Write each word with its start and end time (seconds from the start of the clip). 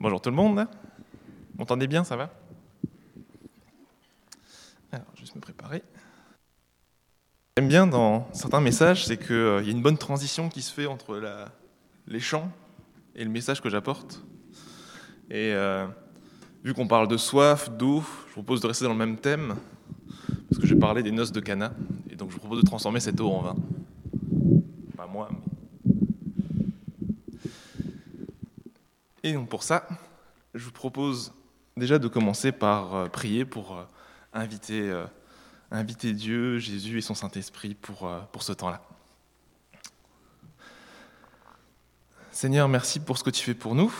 Bonjour 0.00 0.20
tout 0.20 0.30
le 0.30 0.36
monde. 0.36 0.58
Vous 0.58 1.58
m'entendez 1.58 1.86
bien, 1.86 2.02
ça 2.04 2.16
va? 2.16 2.30
Alors, 4.90 5.06
juste 5.14 5.36
me 5.36 5.40
préparer. 5.40 5.82
J'aime 7.56 7.68
bien 7.68 7.86
dans 7.86 8.28
certains 8.32 8.60
messages, 8.60 9.06
c'est 9.06 9.16
qu'il 9.16 9.36
euh, 9.36 9.62
y 9.62 9.68
a 9.68 9.70
une 9.70 9.82
bonne 9.82 9.98
transition 9.98 10.48
qui 10.48 10.62
se 10.62 10.72
fait 10.72 10.86
entre 10.86 11.22
les 12.08 12.20
chants 12.20 12.50
et 13.14 13.24
le 13.24 13.30
message 13.30 13.60
que 13.60 13.70
j'apporte. 13.70 14.22
Et 15.30 15.52
euh, 15.54 15.86
vu 16.64 16.74
qu'on 16.74 16.88
parle 16.88 17.08
de 17.08 17.16
soif, 17.16 17.70
d'eau, 17.70 18.02
je 18.28 18.34
vous 18.34 18.42
propose 18.42 18.60
de 18.60 18.66
rester 18.66 18.84
dans 18.84 18.92
le 18.92 18.98
même 18.98 19.16
thème, 19.16 19.56
parce 20.48 20.60
que 20.60 20.66
je 20.66 20.74
vais 20.74 20.80
parler 20.80 21.02
des 21.02 21.12
noces 21.12 21.32
de 21.32 21.40
Cana, 21.40 21.72
et 22.10 22.16
donc 22.16 22.30
je 22.30 22.34
vous 22.34 22.40
propose 22.40 22.60
de 22.60 22.66
transformer 22.66 23.00
cette 23.00 23.20
eau 23.20 23.30
en 23.30 23.42
vin. 23.42 23.56
Pas 24.96 25.06
moi, 25.06 25.28
mais 25.30 25.38
Et 29.26 29.32
donc 29.32 29.48
pour 29.48 29.64
ça, 29.64 29.88
je 30.54 30.64
vous 30.64 30.70
propose 30.70 31.32
déjà 31.76 31.98
de 31.98 32.06
commencer 32.06 32.52
par 32.52 32.94
euh, 32.94 33.08
prier 33.08 33.44
pour 33.44 33.76
euh, 33.76 33.82
inviter, 34.32 34.88
euh, 34.88 35.04
inviter 35.72 36.12
Dieu, 36.12 36.60
Jésus 36.60 36.98
et 36.98 37.00
son 37.00 37.16
Saint-Esprit 37.16 37.74
pour, 37.74 38.08
pour 38.30 38.44
ce 38.44 38.52
temps-là. 38.52 38.80
Seigneur, 42.30 42.68
merci 42.68 43.00
pour 43.00 43.18
ce 43.18 43.24
que 43.24 43.30
tu 43.30 43.42
fais 43.42 43.54
pour 43.54 43.74
nous. 43.74 43.92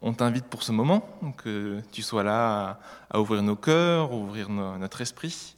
On 0.00 0.14
t'invite 0.14 0.46
pour 0.46 0.62
ce 0.62 0.72
moment, 0.72 1.06
que 1.36 1.82
tu 1.92 2.00
sois 2.00 2.22
là 2.22 2.80
à, 3.10 3.20
ouvrir 3.20 3.42
nos 3.42 3.56
cœurs, 3.56 4.14
ouvrir 4.14 4.48
notre 4.48 5.02
esprit, 5.02 5.56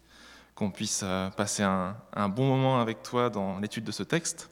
qu'on 0.57 0.73
puisse 0.73 1.05
passer 1.37 1.63
un, 1.63 1.97
un 2.13 2.29
bon 2.29 2.49
moment 2.49 2.81
avec 2.81 3.05
toi 3.05 3.31
dans 3.31 3.61
l'étude 3.61 3.85
de 3.85 3.93
ce 3.93 4.03
texte, 4.03 4.51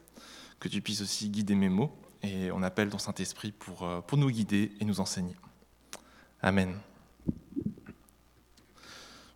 que 0.61 0.69
tu 0.69 0.81
puisses 0.81 1.01
aussi 1.01 1.29
guider 1.29 1.55
mes 1.55 1.67
mots 1.67 1.91
et 2.23 2.51
on 2.51 2.63
appelle 2.63 2.89
ton 2.89 2.97
Saint-Esprit 2.97 3.51
pour, 3.51 3.83
euh, 3.83 4.01
pour 4.01 4.17
nous 4.17 4.29
guider 4.29 4.71
et 4.79 4.85
nous 4.85 4.99
enseigner. 4.99 5.35
Amen. 6.41 6.77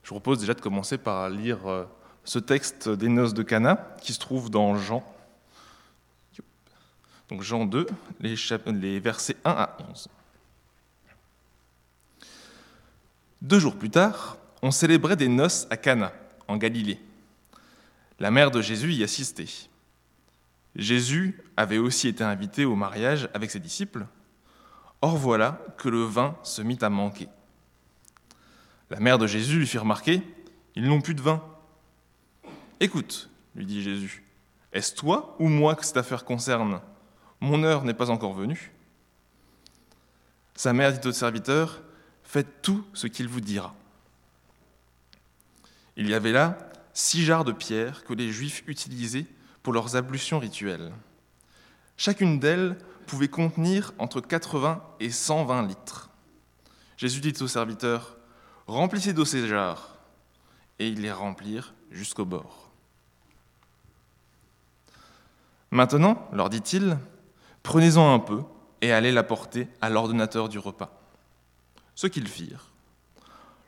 Je 0.04 0.10
vous 0.10 0.16
propose 0.16 0.40
déjà 0.40 0.54
de 0.54 0.62
commencer 0.62 0.98
par 0.98 1.30
lire 1.30 1.68
euh, 1.68 1.86
ce 2.24 2.40
texte 2.40 2.90
des 2.90 3.10
noces 3.10 3.34
de 3.34 3.44
Cana 3.44 3.96
qui 4.02 4.14
se 4.14 4.20
trouve 4.20 4.50
dans 4.50 4.78
Jean. 4.78 5.04
Donc 7.30 7.42
Jean 7.42 7.66
2, 7.66 7.88
les, 8.20 8.36
les 8.68 9.00
versets 9.00 9.38
1 9.44 9.50
à 9.50 9.78
11. 9.90 10.08
Deux 13.42 13.60
jours 13.60 13.76
plus 13.76 13.90
tard, 13.90 14.38
on 14.62 14.72
célébrait 14.72 15.16
des 15.16 15.28
noces 15.28 15.68
à 15.70 15.78
Cana, 15.78 16.14
en 16.48 16.58
Galilée. 16.58 17.00
La 18.20 18.32
mère 18.32 18.52
de 18.52 18.62
Jésus 18.62 18.94
y 18.94 19.04
assistait. 19.04 19.46
Jésus 20.76 21.42
avait 21.56 21.78
aussi 21.78 22.08
été 22.08 22.24
invité 22.24 22.66
au 22.66 22.76
mariage 22.76 23.30
avec 23.34 23.52
ses 23.52 23.60
disciples. 23.60 24.06
Or 25.02 25.18
voilà 25.18 25.62
que 25.78 25.90
le 25.90 26.04
vin 26.04 26.36
se 26.44 26.62
mit 26.62 26.78
à 26.82 26.90
manquer. 26.90 27.30
La 28.90 29.00
mère 29.00 29.18
de 29.18 29.28
Jésus 29.28 29.60
lui 29.60 29.68
fit 29.68 29.78
remarquer, 29.78 30.22
Ils 30.76 30.88
n'ont 30.88 31.02
plus 31.02 31.16
de 31.16 31.22
vin. 31.22 31.42
Écoute, 32.80 33.30
lui 33.56 33.66
dit 33.66 33.82
Jésus, 33.82 34.24
est-ce 34.74 34.94
toi 34.94 35.36
ou 35.40 35.48
moi 35.48 35.76
que 35.76 35.86
cette 35.86 35.98
affaire 35.98 36.26
concerne? 36.26 36.82
Mon 37.40 37.64
heure 37.64 37.84
n'est 37.84 37.94
pas 37.94 38.10
encore 38.10 38.34
venue. 38.34 38.74
Sa 40.56 40.74
mère 40.74 40.98
dit 40.98 41.08
au 41.08 41.12
serviteur, 41.12 41.82
Faites 42.24 42.62
tout 42.62 42.84
ce 42.94 43.08
qu'il 43.08 43.28
vous 43.28 43.40
dira. 43.40 43.76
Il 45.96 46.10
y 46.10 46.14
avait 46.14 46.32
là 46.32 46.58
six 46.94 47.24
jarres 47.24 47.46
de 47.46 47.52
pierre 47.52 48.04
que 48.04 48.14
les 48.14 48.32
Juifs 48.32 48.64
utilisaient 48.68 49.28
pour 49.66 49.74
leurs 49.74 49.96
ablutions 49.96 50.38
rituelles. 50.38 50.94
Chacune 51.98 52.40
d'elles 52.40 52.78
pouvait 53.08 53.30
contenir 53.30 53.94
entre 53.98 54.22
80 54.22 54.84
et 55.00 55.10
120 55.10 55.66
litres. 55.66 56.12
Jésus 56.98 57.20
dit 57.20 57.34
aux 57.42 57.48
serviteurs, 57.48 58.16
Remplissez 58.68 59.12
d'eau 59.12 59.26
ces 59.26 59.48
jarres. 59.48 59.96
Et 60.78 60.88
ils 60.88 61.02
les 61.02 61.12
remplirent 61.12 61.74
jusqu'au 61.90 62.26
bord. 62.26 62.70
Maintenant, 65.72 66.30
leur 66.32 66.52
dit-il, 66.52 67.00
prenez-en 67.64 68.14
un 68.14 68.20
peu 68.20 68.44
et 68.82 68.92
allez 68.92 69.12
l'apporter 69.12 69.68
à 69.82 69.90
l'ordonnateur 69.90 70.48
du 70.48 70.60
repas. 70.60 71.02
Ce 71.96 72.06
qu'ils 72.06 72.28
firent. 72.28 72.70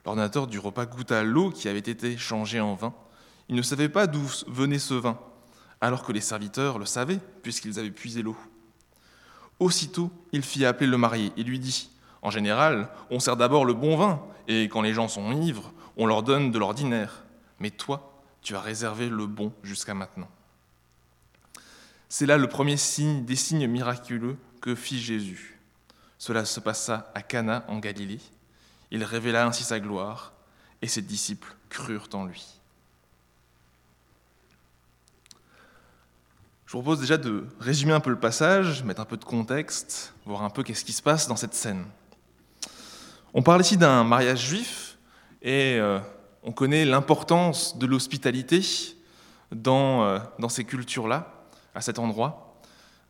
L'ordonnateur 0.05 0.45
du 0.45 0.59
repas 0.59 0.85
goûta 0.85 1.23
l'eau 1.23 1.49
qui 1.49 1.67
avait 1.67 1.79
été 1.79 2.17
changée 2.17 2.59
en 2.59 2.75
vin. 2.75 2.93
Il 3.49 3.55
ne 3.55 3.63
savait 3.63 3.89
pas 3.89 4.05
d'où 4.05 4.21
venait 4.47 4.77
ce 4.77 4.93
vin, 4.93 5.17
alors 5.81 6.03
que 6.03 6.11
les 6.11 6.21
serviteurs 6.21 6.79
le 6.79 6.85
savaient, 6.85 7.19
puisqu'ils 7.43 7.79
avaient 7.79 7.91
puisé 7.91 8.21
l'eau. 8.21 8.37
Aussitôt, 9.59 10.11
il 10.31 10.43
fit 10.43 10.65
appeler 10.65 10.87
le 10.87 10.97
marié 10.97 11.31
et 11.37 11.43
lui 11.43 11.59
dit 11.59 11.89
En 12.21 12.29
général, 12.29 12.89
on 13.09 13.19
sert 13.19 13.37
d'abord 13.37 13.65
le 13.65 13.73
bon 13.73 13.97
vin, 13.97 14.21
et 14.47 14.63
quand 14.63 14.81
les 14.81 14.93
gens 14.93 15.07
sont 15.07 15.31
ivres, 15.31 15.73
on 15.97 16.05
leur 16.05 16.23
donne 16.23 16.51
de 16.51 16.59
l'ordinaire. 16.59 17.23
Mais 17.59 17.71
toi, 17.71 18.21
tu 18.41 18.55
as 18.55 18.61
réservé 18.61 19.09
le 19.09 19.25
bon 19.25 19.51
jusqu'à 19.63 19.93
maintenant. 19.93 20.29
C'est 22.09 22.25
là 22.25 22.37
le 22.37 22.47
premier 22.47 22.77
signe 22.77 23.25
des 23.25 23.35
signes 23.35 23.67
miraculeux 23.67 24.37
que 24.61 24.75
fit 24.75 24.99
Jésus. 24.99 25.59
Cela 26.17 26.45
se 26.45 26.59
passa 26.59 27.11
à 27.13 27.21
Cana 27.21 27.65
en 27.67 27.79
Galilée. 27.79 28.21
Il 28.91 29.03
révéla 29.03 29.45
ainsi 29.45 29.63
sa 29.63 29.79
gloire, 29.79 30.33
et 30.81 30.87
ses 30.87 31.01
disciples 31.01 31.55
crurent 31.69 32.09
en 32.13 32.25
lui. 32.25 32.45
Je 36.67 36.73
vous 36.73 36.81
propose 36.81 36.99
déjà 36.99 37.15
de 37.15 37.45
résumer 37.61 37.93
un 37.93 38.01
peu 38.01 38.09
le 38.09 38.19
passage, 38.19 38.83
mettre 38.83 38.99
un 38.99 39.05
peu 39.05 39.15
de 39.15 39.23
contexte, 39.23 40.13
voir 40.25 40.43
un 40.43 40.49
peu 40.49 40.63
qu'est-ce 40.63 40.83
qui 40.83 40.91
se 40.91 41.01
passe 41.01 41.29
dans 41.29 41.37
cette 41.37 41.53
scène. 41.53 41.85
On 43.33 43.41
parle 43.41 43.61
ici 43.61 43.77
d'un 43.77 44.03
mariage 44.03 44.45
juif 44.47 44.97
et 45.41 45.77
euh, 45.79 45.97
on 46.43 46.51
connaît 46.51 46.83
l'importance 46.83 47.77
de 47.77 47.85
l'hospitalité 47.85 48.59
dans, 49.49 50.03
euh, 50.03 50.19
ces 50.49 50.65
cultures-là, 50.65 51.31
à 51.73 51.79
cet 51.79 51.99
endroit. 51.99 52.59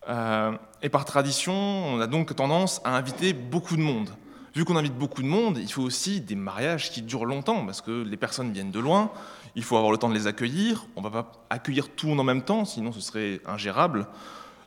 Euh, 0.07 0.51
et 0.83 0.89
par 0.89 1.05
tradition, 1.05 1.55
on 1.55 1.99
a 1.99 2.05
donc 2.05 2.35
tendance 2.35 2.79
à 2.83 2.95
inviter 2.95 3.33
beaucoup 3.33 3.75
de 3.75 3.81
monde. 3.81 4.11
Vu 4.57 4.65
qu'on 4.65 4.75
invite 4.75 4.97
beaucoup 4.97 5.21
de 5.21 5.27
monde, 5.27 5.59
il 5.59 5.71
faut 5.71 5.83
aussi 5.83 6.19
des 6.19 6.33
mariages 6.33 6.89
qui 6.89 7.03
durent 7.03 7.25
longtemps, 7.25 7.63
parce 7.63 7.79
que 7.79 8.01
les 8.01 8.17
personnes 8.17 8.51
viennent 8.51 8.71
de 8.71 8.79
loin, 8.79 9.11
il 9.53 9.63
faut 9.63 9.77
avoir 9.77 9.91
le 9.91 9.99
temps 9.99 10.09
de 10.09 10.15
les 10.15 10.25
accueillir. 10.25 10.87
On 10.95 11.01
ne 11.01 11.07
va 11.07 11.21
pas 11.21 11.45
accueillir 11.51 11.89
tout 11.89 12.09
en 12.09 12.23
même 12.23 12.41
temps, 12.41 12.65
sinon 12.65 12.91
ce 12.91 12.99
serait 12.99 13.39
ingérable. 13.45 14.07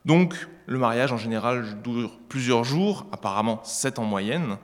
Donc 0.04 0.46
le 0.66 0.78
mariage 0.78 1.10
en 1.10 1.16
général 1.16 1.82
dure 1.82 2.20
plusieurs 2.28 2.62
jours, 2.62 3.04
apparemment 3.10 3.62
7 3.64 3.98
en 3.98 4.04
moyenne, 4.04 4.58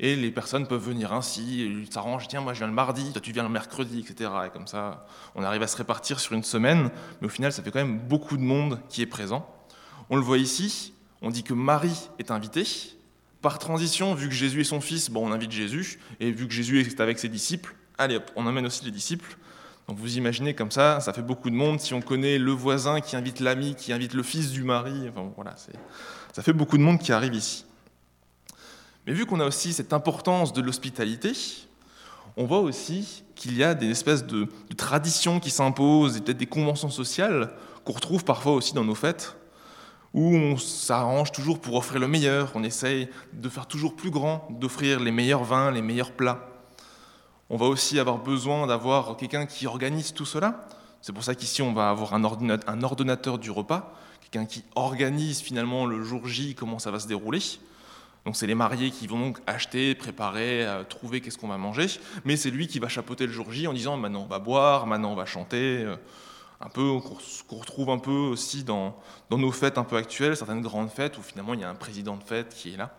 et 0.00 0.16
les 0.16 0.30
personnes 0.30 0.66
peuvent 0.66 0.82
venir 0.82 1.12
ainsi, 1.12 1.66
ils 1.66 1.92
s'arrangent, 1.92 2.28
tiens 2.28 2.40
moi 2.40 2.54
je 2.54 2.60
viens 2.60 2.66
le 2.66 2.72
mardi, 2.72 3.12
toi 3.12 3.20
tu 3.20 3.32
viens 3.32 3.42
le 3.42 3.50
mercredi, 3.50 4.00
etc. 4.00 4.30
Et 4.46 4.48
comme 4.48 4.66
ça, 4.66 5.04
on 5.34 5.42
arrive 5.42 5.62
à 5.62 5.66
se 5.66 5.76
répartir 5.76 6.18
sur 6.18 6.32
une 6.32 6.44
semaine, 6.44 6.90
mais 7.20 7.26
au 7.26 7.30
final 7.30 7.52
ça 7.52 7.62
fait 7.62 7.70
quand 7.70 7.80
même 7.80 7.98
beaucoup 7.98 8.38
de 8.38 8.42
monde 8.42 8.80
qui 8.88 9.02
est 9.02 9.06
présent. 9.06 9.46
On 10.08 10.16
le 10.16 10.22
voit 10.22 10.38
ici, 10.38 10.94
on 11.20 11.28
dit 11.28 11.42
que 11.42 11.52
Marie 11.52 12.08
est 12.18 12.30
invitée. 12.30 12.64
Par 13.42 13.58
transition, 13.58 14.14
vu 14.14 14.28
que 14.28 14.34
Jésus 14.34 14.60
est 14.60 14.64
son 14.64 14.80
fils, 14.80 15.10
bon, 15.10 15.28
on 15.28 15.32
invite 15.32 15.50
Jésus, 15.50 15.98
et 16.20 16.30
vu 16.30 16.46
que 16.46 16.54
Jésus 16.54 16.80
est 16.80 17.00
avec 17.00 17.18
ses 17.18 17.28
disciples, 17.28 17.74
allez 17.98 18.16
hop, 18.16 18.30
on 18.36 18.46
amène 18.46 18.66
aussi 18.66 18.84
les 18.84 18.90
disciples. 18.90 19.36
Donc 19.88 19.98
vous 19.98 20.16
imaginez 20.16 20.54
comme 20.54 20.70
ça, 20.70 21.00
ça 21.00 21.12
fait 21.12 21.22
beaucoup 21.22 21.50
de 21.50 21.56
monde. 21.56 21.80
Si 21.80 21.92
on 21.92 22.00
connaît 22.00 22.38
le 22.38 22.52
voisin 22.52 23.00
qui 23.00 23.16
invite 23.16 23.40
l'ami, 23.40 23.74
qui 23.74 23.92
invite 23.92 24.14
le 24.14 24.22
fils 24.22 24.52
du 24.52 24.62
mari, 24.62 25.10
voilà, 25.34 25.56
ça 26.32 26.42
fait 26.42 26.52
beaucoup 26.52 26.78
de 26.78 26.82
monde 26.82 27.00
qui 27.00 27.12
arrive 27.12 27.34
ici. 27.34 27.64
Mais 29.06 29.12
vu 29.12 29.26
qu'on 29.26 29.40
a 29.40 29.44
aussi 29.44 29.72
cette 29.72 29.92
importance 29.92 30.52
de 30.52 30.62
l'hospitalité, 30.62 31.32
on 32.36 32.44
voit 32.44 32.60
aussi 32.60 33.24
qu'il 33.34 33.56
y 33.56 33.64
a 33.64 33.74
des 33.74 33.90
espèces 33.90 34.24
de, 34.24 34.46
traditions 34.76 35.40
qui 35.40 35.50
s'imposent 35.50 36.16
et 36.16 36.20
peut-être 36.20 36.38
des 36.38 36.46
conventions 36.46 36.90
sociales 36.90 37.52
qu'on 37.84 37.92
retrouve 37.92 38.24
parfois 38.24 38.52
aussi 38.52 38.72
dans 38.72 38.84
nos 38.84 38.94
fêtes, 38.94 39.36
où 40.14 40.34
on 40.34 40.56
s'arrange 40.56 41.32
toujours 41.32 41.60
pour 41.60 41.76
offrir 41.76 42.00
le 42.00 42.08
meilleur, 42.08 42.52
on 42.54 42.62
essaye 42.62 43.08
de 43.32 43.48
faire 43.48 43.66
toujours 43.66 43.96
plus 43.96 44.10
grand, 44.10 44.46
d'offrir 44.50 45.00
les 45.00 45.10
meilleurs 45.10 45.44
vins, 45.44 45.70
les 45.70 45.82
meilleurs 45.82 46.12
plats. 46.12 46.48
On 47.48 47.56
va 47.56 47.66
aussi 47.66 47.98
avoir 47.98 48.18
besoin 48.18 48.66
d'avoir 48.66 49.16
quelqu'un 49.16 49.46
qui 49.46 49.66
organise 49.66 50.12
tout 50.12 50.24
cela. 50.24 50.66
C'est 51.00 51.12
pour 51.12 51.24
ça 51.24 51.34
qu'ici, 51.34 51.62
on 51.62 51.72
va 51.72 51.90
avoir 51.90 52.14
un 52.14 52.24
ordonnateur, 52.24 53.38
du 53.38 53.50
repas, 53.50 53.94
quelqu'un 54.20 54.46
qui 54.46 54.64
organise 54.74 55.40
finalement 55.40 55.86
le 55.86 56.02
jour 56.02 56.26
J, 56.28 56.54
comment 56.54 56.78
ça 56.78 56.90
va 56.90 56.98
se 56.98 57.08
dérouler. 57.08 57.40
Donc 58.24 58.36
c'est 58.36 58.46
les 58.46 58.54
mariés 58.54 58.90
qui 58.90 59.06
vont 59.06 59.18
donc 59.18 59.38
acheter, 59.46 59.94
préparer, 59.94 60.64
euh, 60.64 60.84
trouver 60.84 61.20
qu'est-ce 61.20 61.38
qu'on 61.38 61.48
va 61.48 61.58
manger, 61.58 61.86
mais 62.24 62.36
c'est 62.36 62.50
lui 62.50 62.68
qui 62.68 62.78
va 62.78 62.88
chapeauter 62.88 63.26
le 63.26 63.32
jour 63.32 63.50
J 63.50 63.66
en 63.66 63.72
disant 63.72 63.96
maintenant 63.96 64.22
on 64.22 64.26
va 64.26 64.38
boire, 64.38 64.86
maintenant 64.86 65.10
on 65.10 65.16
va 65.16 65.26
chanter, 65.26 65.82
euh, 65.82 65.96
un 66.62 66.68
peu 66.68 66.98
qu'on 67.48 67.56
retrouve 67.56 67.90
un 67.90 67.98
peu 67.98 68.10
aussi 68.10 68.64
dans, 68.64 68.96
nos 69.30 69.50
fêtes 69.50 69.78
un 69.78 69.84
peu 69.84 69.96
actuelles, 69.96 70.36
certaines 70.36 70.62
grandes 70.62 70.90
fêtes 70.90 71.18
où 71.18 71.22
finalement 71.22 71.54
il 71.54 71.60
y 71.60 71.64
a 71.64 71.68
un 71.68 71.74
président 71.74 72.16
de 72.16 72.22
fête 72.22 72.54
qui 72.54 72.74
est 72.74 72.76
là. 72.76 72.94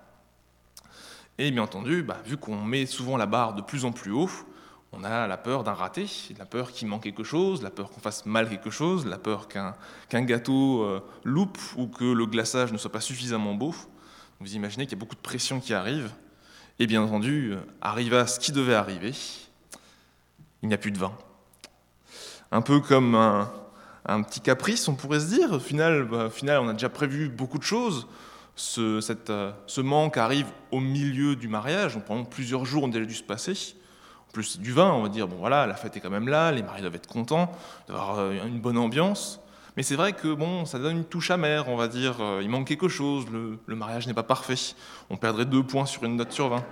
Et 1.37 1.49
bien 1.49 1.63
entendu, 1.63 2.03
bah, 2.03 2.17
vu 2.25 2.37
qu'on 2.37 2.61
met 2.61 2.85
souvent 2.85 3.17
la 3.17 3.25
barre 3.25 3.55
de 3.55 3.61
plus 3.61 3.85
en 3.85 3.91
plus 3.91 4.11
haut, 4.11 4.29
on 4.91 5.03
a 5.03 5.25
la 5.25 5.37
peur 5.37 5.63
d'un 5.63 5.73
raté, 5.73 6.07
la 6.37 6.45
peur 6.45 6.71
qu'il 6.71 6.87
manque 6.87 7.03
quelque 7.03 7.23
chose, 7.23 7.63
la 7.63 7.71
peur 7.71 7.89
qu'on 7.89 8.01
fasse 8.01 8.25
mal 8.27 8.47
quelque 8.49 8.69
chose, 8.69 9.07
la 9.07 9.17
peur 9.17 9.47
qu'un 9.47 10.21
gâteau 10.21 10.83
euh, 10.83 11.03
loupe 11.23 11.57
ou 11.77 11.87
que 11.87 12.03
le 12.03 12.25
glaçage 12.27 12.71
ne 12.71 12.77
soit 12.77 12.91
pas 12.91 13.01
suffisamment 13.01 13.55
beau. 13.55 13.73
Vous 14.39 14.55
imaginez 14.55 14.85
qu'il 14.85 14.97
y 14.97 14.99
a 14.99 14.99
beaucoup 14.99 15.15
de 15.15 15.21
pression 15.21 15.59
qui 15.59 15.73
arrive. 15.73 16.11
Et 16.79 16.85
bien 16.85 17.01
entendu, 17.01 17.55
arriva 17.81 18.27
ce 18.27 18.39
qui 18.39 18.51
devait 18.51 18.75
arriver. 18.75 19.13
Il 20.61 20.67
n'y 20.67 20.75
a 20.75 20.77
plus 20.77 20.91
de 20.91 20.97
vin. 20.97 21.13
Un 22.53 22.61
peu 22.61 22.81
comme 22.81 23.15
un, 23.15 24.21
petit 24.21 24.39
caprice, 24.39 24.87
on 24.87 24.93
pourrait 24.93 25.21
se 25.21 25.25
dire. 25.25 25.51
Au 25.53 25.59
final, 25.59 26.03
bah, 26.03 26.27
au 26.27 26.29
final, 26.29 26.59
on 26.59 26.67
a 26.67 26.73
déjà 26.73 26.87
prévu 26.87 27.27
beaucoup 27.27 27.57
de 27.57 27.63
choses. 27.63 28.05
Ce, 28.55 29.01
ce, 29.01 29.81
manque 29.81 30.17
arrive 30.17 30.45
au 30.69 30.79
milieu 30.79 31.35
du 31.35 31.47
mariage. 31.47 31.97
Pendant 32.05 32.25
plusieurs 32.25 32.63
jours, 32.63 32.83
on 32.83 32.89
a 32.89 32.91
déjà 32.91 33.05
dû 33.05 33.15
se 33.15 33.23
passer. 33.23 33.75
En 34.29 34.31
plus, 34.31 34.59
du 34.59 34.71
vin, 34.71 34.91
on 34.91 35.01
va 35.01 35.09
dire, 35.09 35.27
bon 35.27 35.37
voilà, 35.37 35.65
la 35.65 35.73
fête 35.73 35.97
est 35.97 35.99
quand 35.99 36.11
même 36.11 36.27
là, 36.27 36.51
les 36.51 36.61
mariés 36.61 36.81
doivent 36.81 36.93
être 36.93 37.07
contents, 37.07 37.51
d'avoir 37.87 38.19
euh, 38.19 38.45
une 38.45 38.61
bonne 38.61 38.77
ambiance. 38.77 39.39
Mais 39.75 39.81
c'est 39.81 39.95
vrai 39.95 40.13
que 40.13 40.31
bon, 40.31 40.65
ça 40.65 40.77
donne 40.77 40.97
une 40.97 41.05
touche 41.05 41.31
amère, 41.31 41.69
on 41.69 41.75
va 41.75 41.87
dire. 41.87 42.17
Euh, 42.19 42.41
il 42.43 42.49
manque 42.49 42.67
quelque 42.67 42.87
chose, 42.87 43.25
le, 43.31 43.75
mariage 43.75 44.05
n'est 44.05 44.13
pas 44.13 44.21
parfait. 44.21 44.75
On 45.09 45.17
perdrait 45.17 45.45
deux 45.45 45.63
points 45.63 45.87
sur 45.87 46.03
une 46.03 46.17
note 46.17 46.31
sur 46.31 46.49
20. 46.49 46.63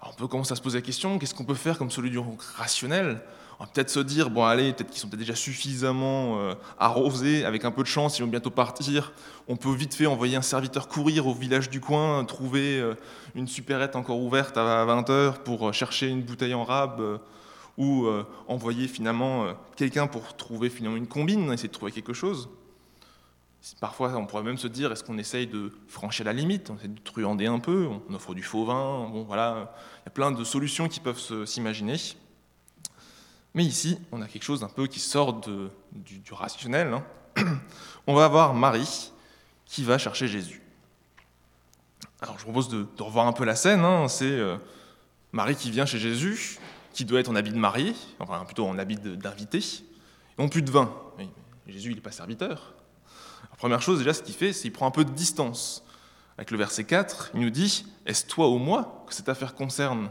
Alors 0.00 0.14
on 0.14 0.18
peut 0.18 0.26
commencer 0.26 0.52
à 0.52 0.56
se 0.56 0.62
poser 0.62 0.78
la 0.78 0.82
question 0.82 1.18
qu'est-ce 1.18 1.34
qu'on 1.34 1.44
peut 1.44 1.52
faire 1.52 1.76
comme 1.76 1.90
solution 1.90 2.38
rationnelle? 2.56 3.20
On 3.58 3.64
va 3.64 3.70
peut-être 3.72 3.90
se 3.90 4.00
dire 4.00 4.30
bon, 4.30 4.44
allez, 4.44 4.72
peut-être 4.72 4.90
qu'ils 4.90 5.00
sont 5.00 5.08
déjà 5.08 5.34
suffisamment 5.34 6.40
euh, 6.40 6.54
arrosés, 6.78 7.44
avec 7.44 7.64
un 7.64 7.70
peu 7.70 7.82
de 7.82 7.88
chance, 7.88 8.18
ils 8.18 8.22
vont 8.22 8.28
bientôt 8.28 8.50
partir. 8.50 9.12
On 9.48 9.56
peut 9.56 9.72
vite 9.72 9.94
fait 9.94 10.06
envoyer 10.06 10.36
un 10.36 10.42
serviteur 10.42 10.88
courir 10.88 11.26
au 11.26 11.34
village 11.34 11.70
du 11.70 11.80
coin, 11.80 12.24
trouver 12.24 12.78
euh, 12.78 12.94
une 13.34 13.48
supérette 13.48 13.96
encore 13.96 14.20
ouverte 14.20 14.56
à 14.56 14.84
20h 14.84 15.42
pour 15.44 15.72
chercher 15.72 16.08
une 16.08 16.22
bouteille 16.22 16.54
en 16.54 16.64
rab 16.64 17.20
ou 17.76 18.06
euh, 18.06 18.24
envoyer 18.48 18.88
finalement 18.88 19.44
euh, 19.44 19.52
quelqu'un 19.76 20.06
pour 20.06 20.36
trouver 20.36 20.70
finalement 20.70 20.96
une 20.96 21.06
combine, 21.06 21.52
essayer 21.52 21.68
de 21.68 21.74
trouver 21.74 21.92
quelque 21.92 22.12
chose. 22.12 22.48
Parfois, 23.80 24.14
on 24.16 24.26
pourrait 24.26 24.44
même 24.44 24.58
se 24.58 24.68
dire, 24.68 24.92
est-ce 24.92 25.02
qu'on 25.02 25.18
essaye 25.18 25.48
de 25.48 25.72
franchir 25.88 26.24
la 26.24 26.32
limite, 26.32 26.70
on 26.70 26.76
essaie 26.76 26.88
de 26.88 27.00
truander 27.00 27.46
un 27.46 27.58
peu, 27.58 27.88
on 28.08 28.14
offre 28.14 28.32
du 28.32 28.42
faux 28.42 28.64
vin, 28.64 29.08
bon 29.10 29.24
voilà, 29.24 29.74
il 30.02 30.06
y 30.06 30.08
a 30.08 30.10
plein 30.10 30.30
de 30.30 30.44
solutions 30.44 30.88
qui 30.88 31.00
peuvent 31.00 31.44
s'imaginer. 31.44 31.96
Mais 33.56 33.64
ici, 33.64 33.98
on 34.12 34.20
a 34.20 34.28
quelque 34.28 34.42
chose 34.42 34.62
un 34.62 34.68
peu 34.68 34.86
qui 34.86 35.00
sort 35.00 35.40
du, 35.40 36.22
rationnel. 36.30 36.92
Hein. 36.92 37.02
On 38.06 38.14
va 38.14 38.26
avoir 38.26 38.52
Marie 38.52 39.10
qui 39.64 39.82
va 39.82 39.96
chercher 39.96 40.28
Jésus. 40.28 40.60
Alors 42.20 42.38
je 42.38 42.44
vous 42.44 42.52
propose 42.52 42.68
de, 42.68 42.86
revoir 42.98 43.26
un 43.26 43.32
peu 43.32 43.44
la 43.44 43.56
scène, 43.56 43.80
hein. 43.80 44.08
c'est 44.08 44.26
euh, 44.26 44.58
Marie 45.32 45.56
qui 45.56 45.70
vient 45.70 45.86
chez 45.86 45.98
Jésus, 45.98 46.58
qui 46.92 47.06
doit 47.06 47.18
être 47.18 47.30
en 47.30 47.34
habit 47.34 47.50
de 47.50 47.56
marié, 47.56 47.94
enfin 48.18 48.44
plutôt 48.44 48.66
en 48.66 48.76
habit 48.78 48.96
d'invité, 48.96 49.58
ils 49.58 50.42
n'ont 50.42 50.50
plus 50.50 50.62
de 50.62 50.70
vin. 50.70 50.94
Jésus, 51.66 51.90
il 51.90 51.94
n'est 51.94 52.02
pas 52.02 52.12
serviteur. 52.12 52.74
La 53.50 53.56
première 53.56 53.80
chose, 53.80 53.98
déjà, 53.98 54.12
ce 54.12 54.22
qu'il 54.22 54.34
fait, 54.34 54.52
c'est 54.52 54.62
qu'il 54.62 54.72
prend 54.72 54.86
un 54.86 54.90
peu 54.90 55.04
de 55.04 55.10
distance. 55.10 55.82
Avec 56.36 56.50
le 56.50 56.58
verset 56.58 56.84
4, 56.84 57.30
il 57.34 57.40
nous 57.40 57.50
dit 57.50 57.86
Est-ce 58.04 58.26
toi 58.26 58.50
ou 58.50 58.58
moi 58.58 59.04
que 59.08 59.14
cette 59.14 59.30
affaire 59.30 59.54
concerne? 59.54 60.10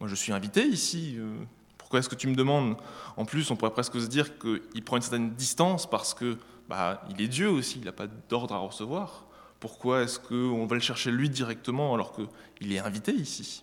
Moi, 0.00 0.08
je 0.08 0.14
suis 0.14 0.32
invité 0.32 0.66
ici. 0.66 1.16
Euh, 1.18 1.44
pourquoi 1.94 2.00
est-ce 2.00 2.08
que 2.08 2.20
tu 2.20 2.26
me 2.26 2.34
demandes? 2.34 2.74
En 3.16 3.24
plus, 3.24 3.52
on 3.52 3.54
pourrait 3.54 3.70
presque 3.70 4.00
se 4.00 4.08
dire 4.08 4.36
qu'il 4.40 4.82
prend 4.82 4.96
une 4.96 5.02
certaine 5.02 5.30
distance 5.30 5.88
parce 5.88 6.12
que 6.12 6.38
bah, 6.68 7.00
il 7.08 7.22
est 7.22 7.28
Dieu 7.28 7.48
aussi, 7.48 7.78
il 7.78 7.84
n'a 7.84 7.92
pas 7.92 8.08
d'ordre 8.28 8.52
à 8.52 8.58
recevoir. 8.58 9.26
Pourquoi 9.60 10.02
est-ce 10.02 10.18
qu'on 10.18 10.66
va 10.66 10.74
le 10.74 10.80
chercher 10.80 11.12
lui 11.12 11.30
directement 11.30 11.94
alors 11.94 12.12
qu'il 12.12 12.72
est 12.72 12.80
invité 12.80 13.12
ici? 13.12 13.62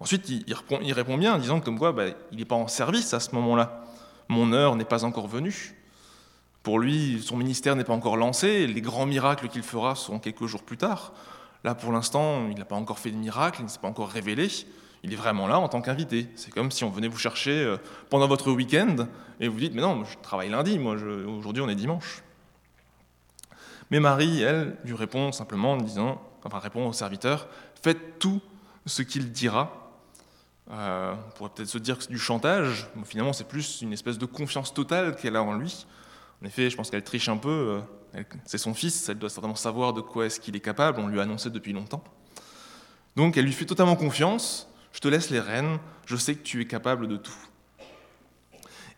Ensuite, 0.00 0.26
il, 0.30 0.54
répond, 0.54 1.18
bien 1.18 1.34
en 1.34 1.38
disant 1.38 1.60
comme 1.60 1.78
quoi 1.78 1.92
bah, 1.92 2.04
il 2.32 2.38
n'est 2.38 2.46
pas 2.46 2.54
en 2.54 2.66
service 2.66 3.12
à 3.12 3.20
ce 3.20 3.34
moment-là. 3.34 3.84
Mon 4.30 4.54
heure 4.54 4.74
n'est 4.74 4.86
pas 4.86 5.04
encore 5.04 5.28
venue. 5.28 5.76
Pour 6.62 6.78
lui, 6.78 7.22
son 7.22 7.36
ministère 7.36 7.76
n'est 7.76 7.84
pas 7.84 7.92
encore 7.92 8.16
lancé. 8.16 8.66
Les 8.66 8.80
grands 8.80 9.04
miracles 9.04 9.48
qu'il 9.48 9.62
fera 9.62 9.96
seront 9.96 10.18
quelques 10.18 10.46
jours 10.46 10.62
plus 10.62 10.78
tard. 10.78 11.12
Là, 11.62 11.74
pour 11.74 11.92
l'instant, 11.92 12.48
il 12.48 12.56
n'a 12.56 12.64
pas 12.64 12.76
encore 12.76 12.98
fait 12.98 13.10
de 13.10 13.16
miracle, 13.16 13.60
il 13.60 13.64
ne 13.64 13.68
s'est 13.68 13.80
pas 13.80 13.88
encore 13.88 14.08
révélé. 14.08 14.48
Il 15.02 15.12
est 15.12 15.16
vraiment 15.16 15.46
là 15.46 15.58
en 15.58 15.68
tant 15.68 15.80
qu'invité. 15.80 16.28
C'est 16.36 16.50
comme 16.50 16.70
si 16.70 16.84
on 16.84 16.90
venait 16.90 17.08
vous 17.08 17.18
chercher 17.18 17.52
euh, 17.52 17.76
pendant 18.10 18.26
votre 18.26 18.50
week-end 18.50 19.06
et 19.40 19.48
vous 19.48 19.58
dites 19.58 19.74
Mais 19.74 19.82
non, 19.82 20.04
je 20.04 20.16
travaille 20.18 20.50
lundi, 20.50 20.78
moi, 20.78 20.96
aujourd'hui 21.26 21.62
on 21.62 21.68
est 21.68 21.74
dimanche. 21.74 22.22
Mais 23.90 24.00
Marie, 24.00 24.42
elle, 24.42 24.76
lui 24.84 24.94
répond 24.94 25.32
simplement 25.32 25.72
en 25.72 25.76
disant 25.76 26.20
Enfin, 26.44 26.58
répond 26.58 26.86
au 26.88 26.92
serviteur 26.92 27.48
Faites 27.82 28.18
tout 28.18 28.40
ce 28.86 29.02
qu'il 29.02 29.32
dira 29.32 29.86
euh, 30.70 31.14
on 31.14 31.30
pourrait 31.32 31.50
peut-être 31.54 31.68
se 31.68 31.78
dire 31.78 31.96
que 31.96 32.04
c'est 32.04 32.10
du 32.10 32.18
chantage, 32.18 32.88
mais 32.96 33.04
finalement 33.04 33.32
c'est 33.32 33.46
plus 33.46 33.82
une 33.82 33.92
espèce 33.92 34.18
de 34.18 34.26
confiance 34.26 34.74
totale 34.74 35.14
qu'elle 35.14 35.36
a 35.36 35.42
en 35.42 35.54
lui. 35.54 35.86
En 36.42 36.46
effet, 36.46 36.70
je 36.70 36.76
pense 36.76 36.90
qu'elle 36.90 37.04
triche 37.04 37.28
un 37.28 37.36
peu, 37.36 37.82
euh, 38.14 38.22
c'est 38.44 38.58
son 38.58 38.74
fils, 38.74 39.08
elle 39.08 39.18
doit 39.18 39.30
certainement 39.30 39.56
savoir 39.56 39.92
de 39.92 40.00
quoi 40.00 40.26
est-ce 40.26 40.40
qu'il 40.40 40.56
est 40.56 40.60
capable, 40.60 41.00
on 41.00 41.06
lui 41.06 41.20
a 41.20 41.22
annoncé 41.22 41.50
depuis 41.50 41.72
longtemps. 41.72 42.02
Donc 43.14 43.36
elle 43.36 43.44
lui 43.44 43.52
fait 43.52 43.64
totalement 43.64 43.96
confiance, 43.96 44.68
je 44.96 45.00
te 45.02 45.08
laisse 45.08 45.28
les 45.28 45.40
rênes, 45.40 45.78
je 46.06 46.16
sais 46.16 46.34
que 46.34 46.42
tu 46.42 46.62
es 46.62 46.64
capable 46.64 47.06
de 47.06 47.18
tout. 47.18 47.36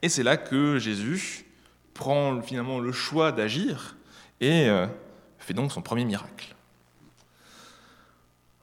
Et 0.01 0.09
c'est 0.09 0.23
là 0.23 0.37
que 0.37 0.79
Jésus 0.79 1.45
prend 1.93 2.41
finalement 2.41 2.79
le 2.79 2.93
choix 2.93 3.33
d'agir 3.33 3.97
et 4.41 4.69
euh, 4.69 4.87
fait 5.41 5.55
donc 5.55 5.73
son 5.73 5.83
premier 5.83 6.05
miracle. 6.05 6.55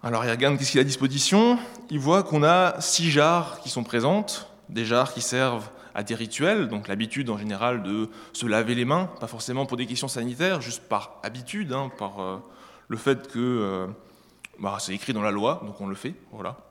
Alors 0.01 0.23
il 0.23 0.31
regarde 0.31 0.57
qu'est-ce 0.57 0.71
qu'il 0.71 0.79
a 0.79 0.81
à 0.81 0.85
disposition. 0.85 1.59
Il 1.89 1.99
voit 1.99 2.23
qu'on 2.23 2.41
a 2.41 2.79
six 2.79 3.11
jarres 3.11 3.59
qui 3.59 3.67
sont 3.67 3.83
présentes, 3.83 4.49
des 4.69 4.85
jarres 4.85 5.13
qui 5.13 5.19
servent 5.19 5.69
à 5.93 6.03
des 6.03 6.15
rituels, 6.15 6.69
donc 6.69 6.87
l'habitude 6.87 7.29
en 7.29 7.37
général 7.37 7.83
de 7.83 8.09
se 8.31 8.45
laver 8.45 8.75
les 8.75 8.85
mains, 8.85 9.09
pas 9.19 9.27
forcément 9.27 9.65
pour 9.65 9.75
des 9.75 9.87
questions 9.87 10.07
sanitaires, 10.07 10.61
juste 10.61 10.83
par 10.87 11.19
habitude, 11.21 11.73
hein, 11.73 11.91
par 11.97 12.21
euh, 12.21 12.37
le 12.87 12.95
fait 12.95 13.27
que 13.27 13.39
euh, 13.39 13.87
bah, 14.57 14.77
c'est 14.79 14.93
écrit 14.93 15.11
dans 15.11 15.21
la 15.21 15.31
loi, 15.31 15.61
donc 15.65 15.81
on 15.81 15.87
le 15.87 15.95
fait, 15.95 16.15
voilà. 16.31 16.64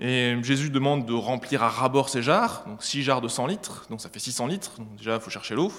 Et 0.00 0.36
Jésus 0.42 0.70
demande 0.70 1.06
de 1.06 1.12
remplir 1.12 1.62
à 1.64 1.68
rabord 1.68 2.08
ces 2.08 2.22
jarres, 2.22 2.64
donc 2.66 2.84
six 2.84 3.02
jarres 3.02 3.20
de 3.20 3.26
100 3.26 3.46
litres, 3.48 3.86
donc 3.90 4.00
ça 4.00 4.08
fait 4.08 4.20
600 4.20 4.46
litres, 4.46 4.78
donc 4.78 4.94
déjà 4.96 5.16
il 5.16 5.20
faut 5.20 5.30
chercher 5.30 5.56
l'eau, 5.56 5.72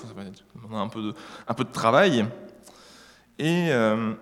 on 0.70 0.76
a 0.76 0.80
un 0.80 0.88
de, 0.88 1.14
un 1.48 1.54
peu 1.54 1.64
de 1.64 1.72
travail. 1.72 2.26
Et 3.38 3.70
euh, 3.70 4.14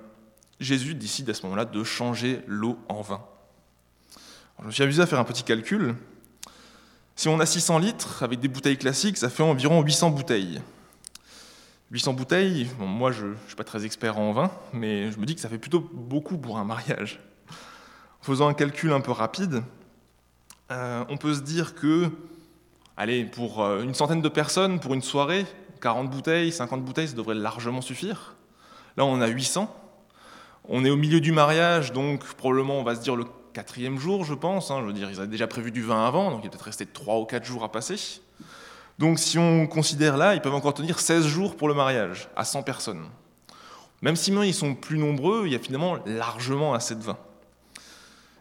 Jésus 0.59 0.93
décide 0.93 1.29
à 1.31 1.33
ce 1.33 1.41
moment-là 1.43 1.65
de 1.65 1.83
changer 1.83 2.41
l'eau 2.45 2.77
en 2.89 3.01
vin. 3.01 3.25
je 4.61 4.67
me 4.67 4.71
suis 4.71 4.83
amusé 4.83 5.01
à 5.01 5.07
faire 5.07 5.19
un 5.19 5.23
petit 5.23 5.43
calcul. 5.43 5.95
Si 7.15 7.27
on 7.27 7.39
a 7.39 7.47
600 7.47 7.79
litres 7.79 8.21
avec 8.21 8.39
des 8.39 8.47
bouteilles 8.47 8.77
classiques, 8.77 9.17
ça 9.17 9.29
fait 9.29 9.41
environ 9.41 9.81
800 9.81 10.11
bouteilles. 10.11 10.61
800 11.89 12.13
bouteilles, 12.13 12.67
moi 12.77 13.11
je 13.11 13.25
ne 13.25 13.35
suis 13.47 13.55
pas 13.55 13.63
très 13.63 13.83
expert 13.83 14.19
en 14.19 14.31
vin, 14.33 14.51
mais 14.73 15.11
je 15.11 15.17
me 15.17 15.25
dis 15.25 15.33
que 15.33 15.41
ça 15.41 15.49
fait 15.49 15.57
plutôt 15.57 15.79
beaucoup 15.79 16.37
pour 16.37 16.59
un 16.59 16.65
mariage. 16.65 17.19
En 18.21 18.23
faisant 18.23 18.47
un 18.47 18.53
calcul 18.53 18.91
un 18.91 19.01
peu 19.01 19.11
rapide, 19.11 19.63
euh, 20.71 21.05
on 21.09 21.17
peut 21.17 21.33
se 21.33 21.41
dire 21.41 21.75
que, 21.75 22.09
allez, 22.97 23.25
pour 23.25 23.63
euh, 23.63 23.83
une 23.83 23.93
centaine 23.93 24.21
de 24.21 24.29
personnes, 24.29 24.79
pour 24.79 24.93
une 24.93 25.01
soirée, 25.01 25.45
40 25.81 26.09
bouteilles, 26.09 26.51
50 26.51 26.83
bouteilles, 26.83 27.07
ça 27.07 27.15
devrait 27.15 27.35
largement 27.35 27.81
suffire. 27.81 28.35
Là, 28.97 29.05
on 29.05 29.21
a 29.21 29.27
800. 29.27 29.73
On 30.69 30.83
est 30.83 30.89
au 30.89 30.97
milieu 30.97 31.21
du 31.21 31.31
mariage, 31.31 31.93
donc 31.93 32.23
probablement 32.35 32.79
on 32.79 32.83
va 32.83 32.95
se 32.95 33.01
dire 33.01 33.15
le 33.15 33.25
quatrième 33.53 33.97
jour, 33.97 34.25
je 34.25 34.33
pense. 34.33 34.69
Hein. 34.69 34.79
je 34.81 34.87
veux 34.87 34.93
dire, 34.93 35.09
ils 35.09 35.17
avaient 35.17 35.27
déjà 35.27 35.47
prévu 35.47 35.71
du 35.71 35.81
vin 35.81 36.05
avant, 36.05 36.29
donc 36.29 36.41
il 36.43 36.49
peut-être 36.49 36.63
resté 36.63 36.85
trois 36.85 37.17
ou 37.19 37.25
quatre 37.25 37.45
jours 37.45 37.63
à 37.63 37.71
passer. 37.71 38.21
Donc 38.99 39.17
si 39.19 39.37
on 39.37 39.65
considère 39.67 40.17
là, 40.17 40.35
ils 40.35 40.41
peuvent 40.41 40.53
encore 40.53 40.73
tenir 40.73 40.99
16 40.99 41.25
jours 41.25 41.55
pour 41.55 41.67
le 41.67 41.73
mariage, 41.73 42.27
à 42.35 42.43
100 42.43 42.63
personnes. 42.63 43.05
Même 44.01 44.15
si 44.15 44.31
maintenant 44.31 44.43
ils 44.43 44.53
sont 44.53 44.75
plus 44.75 44.97
nombreux, 44.97 45.43
il 45.45 45.53
y 45.53 45.55
a 45.55 45.59
finalement 45.59 45.97
largement 46.05 46.73
assez 46.73 46.95
de 46.95 47.01
vin. 47.01 47.17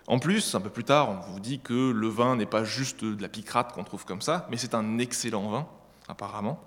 En 0.06 0.18
plus, 0.18 0.54
un 0.54 0.60
peu 0.60 0.70
plus 0.70 0.84
tard, 0.84 1.10
on 1.10 1.32
vous 1.32 1.40
dit 1.40 1.58
que 1.58 1.90
le 1.90 2.08
vin 2.08 2.36
n'est 2.36 2.46
pas 2.46 2.64
juste 2.64 3.04
de 3.04 3.20
la 3.20 3.28
picrate 3.28 3.72
qu'on 3.72 3.84
trouve 3.84 4.04
comme 4.04 4.20
ça, 4.20 4.46
mais 4.50 4.56
c'est 4.56 4.74
un 4.74 4.98
excellent 4.98 5.48
vin, 5.48 5.66
apparemment. 6.08 6.60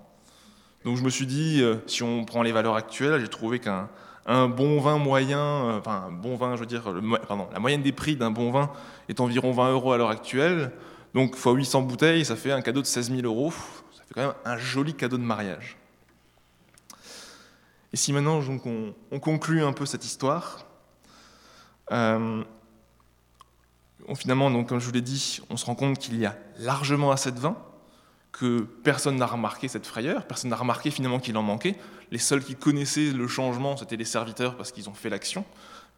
Donc 0.84 0.96
je 0.96 1.02
me 1.02 1.10
suis 1.10 1.26
dit, 1.26 1.60
euh, 1.62 1.76
si 1.86 2.02
on 2.02 2.24
prend 2.24 2.42
les 2.42 2.52
valeurs 2.52 2.76
actuelles, 2.76 3.20
j'ai 3.20 3.28
trouvé 3.28 3.58
qu'un 3.58 3.88
un 4.26 4.48
bon 4.48 4.80
vin 4.80 4.98
moyen, 4.98 5.40
euh, 5.40 5.78
enfin 5.78 6.04
un 6.08 6.12
bon 6.12 6.36
vin, 6.36 6.54
je 6.54 6.60
veux 6.60 6.66
dire, 6.66 6.82
pardon, 7.26 7.48
la 7.52 7.58
moyenne 7.58 7.82
des 7.82 7.92
prix 7.92 8.16
d'un 8.16 8.30
bon 8.30 8.50
vin 8.50 8.70
est 9.08 9.20
environ 9.20 9.52
20 9.52 9.72
euros 9.72 9.92
à 9.92 9.98
l'heure 9.98 10.10
actuelle. 10.10 10.72
Donc, 11.14 11.34
fois 11.34 11.52
800 11.52 11.82
bouteilles, 11.82 12.24
ça 12.24 12.36
fait 12.36 12.52
un 12.52 12.62
cadeau 12.62 12.80
de 12.80 12.86
16 12.86 13.10
000 13.10 13.22
euros. 13.22 13.50
Ça 13.50 14.02
fait 14.06 14.14
quand 14.14 14.20
même 14.20 14.34
un 14.44 14.56
joli 14.56 14.94
cadeau 14.94 15.18
de 15.18 15.22
mariage. 15.22 15.76
Et 17.92 17.96
si 17.96 18.12
maintenant 18.12 18.40
donc, 18.40 18.62
on, 18.66 19.18
conclut 19.18 19.64
un 19.64 19.72
peu 19.72 19.84
cette 19.84 20.04
histoire, 20.04 20.64
euh, 21.90 22.44
finalement, 24.14 24.50
donc, 24.50 24.68
comme 24.68 24.78
je 24.78 24.86
vous 24.86 24.92
l'ai 24.92 25.00
dit, 25.00 25.40
on 25.50 25.56
se 25.56 25.64
rend 25.66 25.74
compte 25.74 25.98
qu'il 25.98 26.18
y 26.18 26.26
a 26.26 26.36
largement 26.58 27.10
assez 27.10 27.32
de 27.32 27.38
vin, 27.38 27.56
que 28.32 28.60
personne 28.60 29.16
n'a 29.16 29.26
remarqué 29.26 29.68
cette 29.68 29.86
frayeur, 29.86 30.26
personne 30.26 30.50
n'a 30.50 30.56
remarqué 30.56 30.90
finalement 30.90 31.18
qu'il 31.18 31.36
en 31.36 31.42
manquait. 31.42 31.76
Les 32.10 32.18
seuls 32.18 32.44
qui 32.44 32.54
connaissaient 32.54 33.12
le 33.12 33.28
changement, 33.28 33.76
c'était 33.76 33.96
les 33.96 34.04
serviteurs 34.04 34.56
parce 34.56 34.72
qu'ils 34.72 34.88
ont 34.88 34.94
fait 34.94 35.10
l'action, 35.10 35.44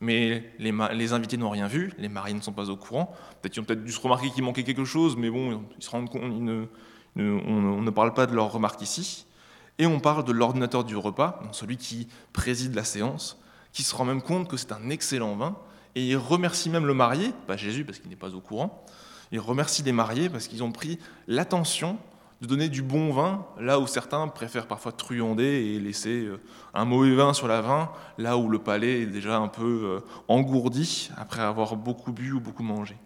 mais 0.01 0.53
les, 0.59 1.13
invités 1.13 1.37
n'ont 1.37 1.51
rien 1.51 1.69
vu, 1.69 1.93
les 1.99 2.09
mariés 2.09 2.35
ne 2.35 2.41
sont 2.41 2.53
pas 2.53 2.71
au 2.71 2.77
courant. 2.77 3.15
Peut-être 3.41 3.53
qu'ils 3.53 3.63
ont 3.63 3.65
peut-être 3.65 3.85
dû 3.85 3.93
se 3.93 4.01
remarquer 4.01 4.31
qu'il 4.31 4.43
manquait 4.43 4.65
quelque 4.65 4.85
chose, 4.85 5.17
mais 5.17 5.31
bon, 5.31 5.63
ils 5.79 5.85
se 5.85 5.91
rendent 5.91 6.11
compte, 6.11 6.23
on, 6.25 7.83
ne 7.83 7.91
parle 7.91 8.13
pas 8.15 8.27
de 8.27 8.35
leur 8.35 8.51
remarque 8.51 8.83
ici. 8.83 9.27
Et 9.79 9.87
on 9.87 10.01
parle 10.01 10.25
de 10.25 10.33
l'ordinateur 10.33 10.85
du 10.85 10.97
repas, 10.97 11.41
celui 11.53 11.77
qui 11.77 12.09
préside 12.33 12.75
la 12.75 12.85
séance. 12.85 13.39
qui 13.73 13.83
se 13.83 13.95
rend 13.95 14.05
même 14.05 14.21
compte 14.21 14.49
que 14.49 14.57
c'est 14.57 14.73
un 14.73 14.91
excellent 14.91 15.35
vin, 15.35 15.57
et 15.95 16.07
il 16.09 16.17
remercie 16.17 16.71
même 16.71 16.87
le 16.87 16.95
marié, 16.95 17.33
pas 17.47 17.57
Jésus 17.57 17.85
parce 17.85 17.99
qu'il 17.99 18.11
n'est 18.11 18.17
pas 18.17 18.35
au 18.35 18.41
courant, 18.41 18.85
il 19.31 19.41
remercie 19.41 19.83
les 19.83 19.93
mariés 19.93 20.29
parce 20.29 20.49
qu'ils 20.49 20.63
ont 20.63 20.73
pris 20.73 20.99
l'attention 21.27 21.99
de 22.43 22.47
donner 22.49 22.69
du 22.69 22.83
bon 22.83 23.13
vin, 23.13 23.47
là 23.61 23.79
où 23.79 23.87
certains 23.87 24.27
préfèrent 24.27 24.67
parfois 24.67 24.91
truander 24.91 25.45
et 25.45 25.79
laisser 25.79 26.25
euh, 26.25 26.41
un 26.75 26.85
mauvais 26.85 27.15
vin 27.15 27.33
sur 27.35 27.47
la 27.47 27.61
vin, 27.61 27.93
là 28.19 28.37
où 28.37 28.49
le 28.49 28.59
palais 28.59 29.03
est 29.03 29.07
déjà 29.07 29.39
un 29.39 29.47
peu 29.47 29.83
euh, 29.85 30.01
engourdi 30.27 31.11
après 31.17 31.41
avoir 31.41 31.77
beaucoup 31.77 32.11
bu 32.11 32.33
ou 32.33 32.41
beaucoup 32.41 32.65
mangé. 32.65 32.97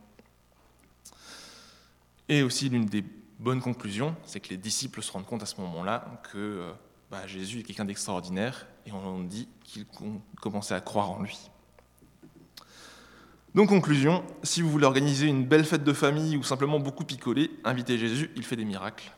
Et 2.31 2.43
aussi 2.43 2.71
l'une 2.71 2.87
des 2.87 3.05
bonnes 3.39 3.61
conclusions, 3.61 4.17
c'est 4.25 4.41
que 4.41 4.49
les 4.49 4.57
disciples 4.57 5.03
se 5.03 5.13
rendent 5.13 5.27
compte 5.27 5.43
à 5.43 5.47
ce 5.47 5.61
moment-là 5.61 6.21
que 6.33 6.39
euh, 6.39 6.73
bah, 7.11 7.27
Jésus 7.27 7.61
est 7.61 7.63
quelqu'un 7.63 7.85
d'extraordinaire 7.85 8.67
et 8.87 8.93
on 8.93 9.21
dit 9.21 9.49
qu'ils 9.65 9.85
commencé 10.41 10.73
à 10.73 10.81
croire 10.81 11.11
en 11.11 11.21
lui. 11.21 11.51
Donc 13.57 13.71
conclusion, 13.71 14.23
si 14.43 14.61
vous 14.61 14.71
voulez 14.71 14.85
organiser 14.85 15.27
une 15.27 15.47
belle 15.47 15.65
fête 15.65 15.83
de 15.83 15.95
famille 15.95 16.37
ou 16.37 16.43
simplement 16.43 16.79
beaucoup 16.79 17.05
picoler, 17.05 17.51
invitez 17.65 17.97
Jésus, 17.97 18.31
il 18.37 18.43
fait 18.43 18.55
des 18.55 18.67
miracles. 18.67 19.11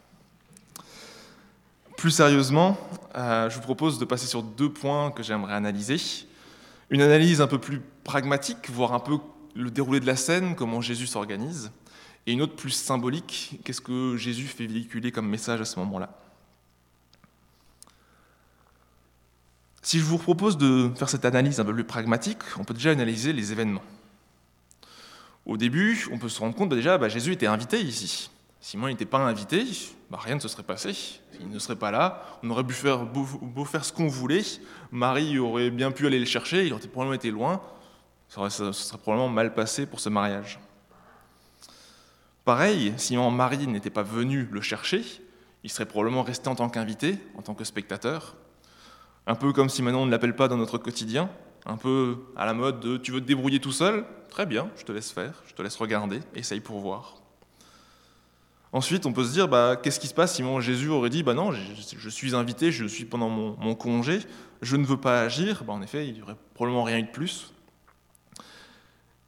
Plus 1.96 2.12
sérieusement, 2.12 2.78
euh, 3.16 3.50
je 3.50 3.56
vous 3.56 3.62
propose 3.62 3.98
de 3.98 4.04
passer 4.04 4.28
sur 4.28 4.44
deux 4.44 4.72
points 4.72 5.10
que 5.10 5.24
j'aimerais 5.24 5.54
analyser. 5.54 5.96
Une 6.90 7.02
analyse 7.02 7.40
un 7.40 7.48
peu 7.48 7.58
plus 7.58 7.82
pragmatique, 8.04 8.70
voir 8.70 8.94
un 8.94 9.00
peu 9.00 9.18
le 9.56 9.72
déroulé 9.72 9.98
de 9.98 10.06
la 10.06 10.14
scène, 10.14 10.54
comment 10.54 10.80
Jésus 10.80 11.08
s'organise, 11.08 11.72
et 12.28 12.32
une 12.32 12.40
autre 12.40 12.54
plus 12.54 12.70
symbolique, 12.70 13.58
qu'est-ce 13.64 13.80
que 13.80 14.16
Jésus 14.16 14.46
fait 14.46 14.68
véhiculer 14.68 15.10
comme 15.10 15.28
message 15.28 15.60
à 15.60 15.64
ce 15.64 15.80
moment-là. 15.80 16.16
Si 19.82 19.98
je 19.98 20.04
vous 20.04 20.18
propose 20.18 20.56
de 20.58 20.92
faire 20.94 21.08
cette 21.08 21.24
analyse 21.24 21.58
un 21.58 21.64
peu 21.64 21.74
plus 21.74 21.82
pragmatique, 21.82 22.38
on 22.56 22.62
peut 22.62 22.74
déjà 22.74 22.92
analyser 22.92 23.32
les 23.32 23.50
événements. 23.50 23.82
Au 25.48 25.56
début, 25.56 26.06
on 26.12 26.18
peut 26.18 26.28
se 26.28 26.38
rendre 26.40 26.54
compte 26.54 26.68
que 26.68 26.74
déjà, 26.74 26.98
bah, 26.98 27.08
Jésus 27.08 27.32
était 27.32 27.46
invité 27.46 27.80
ici. 27.80 28.30
Si 28.60 28.76
moi, 28.76 28.90
il 28.90 28.92
n'était 28.92 29.06
pas 29.06 29.18
invité, 29.18 29.64
bah, 30.10 30.18
rien 30.20 30.34
ne 30.34 30.40
se 30.40 30.46
serait 30.46 30.62
passé. 30.62 30.94
Il 31.40 31.48
ne 31.48 31.58
serait 31.58 31.76
pas 31.76 31.90
là. 31.90 32.22
On 32.42 32.50
aurait 32.50 32.64
pu 32.64 32.74
faire, 32.74 33.06
beau, 33.06 33.64
faire 33.64 33.82
ce 33.82 33.92
qu'on 33.92 34.08
voulait. 34.08 34.42
Marie 34.92 35.38
aurait 35.38 35.70
bien 35.70 35.90
pu 35.90 36.06
aller 36.06 36.18
le 36.18 36.26
chercher. 36.26 36.66
Il 36.66 36.72
aurait 36.74 36.86
probablement 36.86 37.14
été 37.14 37.30
loin. 37.30 37.62
Ça, 38.28 38.50
serait 38.50 38.98
probablement 38.98 39.30
mal 39.30 39.54
passé 39.54 39.86
pour 39.86 40.00
ce 40.00 40.10
mariage. 40.10 40.60
Pareil, 42.44 42.92
si 42.98 43.16
Marie 43.16 43.66
n'était 43.66 43.90
pas 43.90 44.02
venue 44.02 44.48
le 44.52 44.60
chercher, 44.60 45.02
il 45.64 45.70
serait 45.70 45.86
probablement 45.86 46.24
resté 46.24 46.48
en 46.48 46.56
tant 46.56 46.68
qu'invité, 46.68 47.18
en 47.36 47.42
tant 47.42 47.54
que 47.54 47.64
spectateur. 47.64 48.36
Un 49.26 49.34
peu 49.34 49.54
comme 49.54 49.70
si 49.70 49.82
maintenant 49.82 50.02
on 50.02 50.06
ne 50.06 50.10
l'appelle 50.10 50.36
pas 50.36 50.48
dans 50.48 50.58
notre 50.58 50.76
quotidien, 50.76 51.30
un 51.68 51.76
peu 51.76 52.16
à 52.34 52.46
la 52.46 52.54
mode 52.54 52.80
de 52.80 52.96
tu 52.96 53.12
veux 53.12 53.20
te 53.20 53.26
débrouiller 53.26 53.60
tout 53.60 53.72
seul? 53.72 54.04
Très 54.30 54.46
bien, 54.46 54.70
je 54.76 54.84
te 54.84 54.92
laisse 54.92 55.12
faire, 55.12 55.42
je 55.46 55.54
te 55.54 55.62
laisse 55.62 55.76
regarder, 55.76 56.20
essaye 56.34 56.60
pour 56.60 56.80
voir. 56.80 57.16
Ensuite, 58.72 59.06
on 59.06 59.12
peut 59.12 59.24
se 59.24 59.32
dire, 59.32 59.48
bah, 59.48 59.76
qu'est-ce 59.82 60.00
qui 60.00 60.08
se 60.08 60.14
passe 60.14 60.34
si 60.34 60.44
Jésus 60.60 60.88
aurait 60.88 61.08
dit, 61.08 61.22
bah 61.22 61.32
non, 61.32 61.52
je, 61.52 62.08
suis 62.10 62.34
invité, 62.34 62.70
je 62.70 62.84
suis 62.84 63.06
pendant 63.06 63.30
mon, 63.30 63.74
congé, 63.74 64.20
je 64.60 64.76
ne 64.76 64.84
veux 64.84 64.98
pas 64.98 65.22
agir? 65.22 65.64
Bah, 65.64 65.72
En 65.72 65.80
effet, 65.80 66.06
il 66.06 66.14
n'y 66.14 66.22
aurait 66.22 66.36
probablement 66.54 66.84
rien 66.84 66.98
eu 66.98 67.04
de 67.04 67.10
plus. 67.10 67.54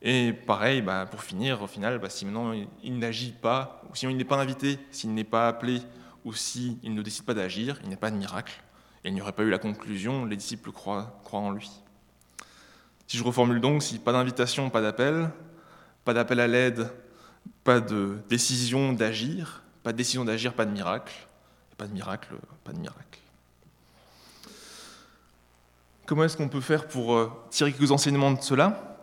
Et 0.02 0.32
pareil, 0.32 0.84
pour 1.10 1.22
finir, 1.22 1.62
au 1.62 1.66
final, 1.66 2.00
si 2.10 2.24
maintenant 2.24 2.52
il, 2.82 2.98
n'agit 2.98 3.32
pas, 3.32 3.82
ou 3.90 3.94
si 3.94 4.06
il 4.06 4.16
n'est 4.16 4.24
pas 4.24 4.40
invité, 4.40 4.78
s'il 4.90 5.12
n'est 5.14 5.24
pas 5.24 5.48
appelé, 5.48 5.80
ou 6.24 6.34
s'il 6.34 6.78
ne 6.82 7.02
décide 7.02 7.24
pas 7.24 7.34
d'agir, 7.34 7.78
il 7.82 7.88
n'y 7.88 7.94
a 7.94 7.98
pas 7.98 8.10
de 8.10 8.16
miracle. 8.16 8.62
Et 9.04 9.08
il 9.08 9.14
n'y 9.14 9.22
aurait 9.22 9.32
pas 9.32 9.42
eu 9.42 9.50
la 9.50 9.58
conclusion, 9.58 10.26
les 10.26 10.36
disciples 10.36 10.72
croient 10.72 11.22
en 11.32 11.50
lui. 11.50 11.70
Si 13.10 13.18
je 13.18 13.24
reformule 13.24 13.60
donc, 13.60 13.82
si 13.82 13.98
pas 13.98 14.12
d'invitation, 14.12 14.70
pas 14.70 14.80
d'appel, 14.80 15.30
pas 16.04 16.14
d'appel 16.14 16.38
à 16.38 16.46
l'aide, 16.46 16.92
pas 17.64 17.80
de 17.80 18.18
décision 18.28 18.92
d'agir, 18.92 19.64
pas 19.82 19.90
de 19.90 19.96
décision 19.96 20.24
d'agir, 20.24 20.54
pas 20.54 20.64
de 20.64 20.70
miracle, 20.70 21.12
pas 21.76 21.88
de 21.88 21.92
miracle, 21.92 22.36
pas 22.62 22.70
de 22.70 22.78
miracle. 22.78 23.18
Comment 26.06 26.22
est-ce 26.22 26.36
qu'on 26.36 26.48
peut 26.48 26.60
faire 26.60 26.86
pour 26.86 27.16
euh, 27.16 27.32
tirer 27.50 27.72
quelques 27.72 27.90
enseignements 27.90 28.30
de 28.30 28.40
cela? 28.42 29.00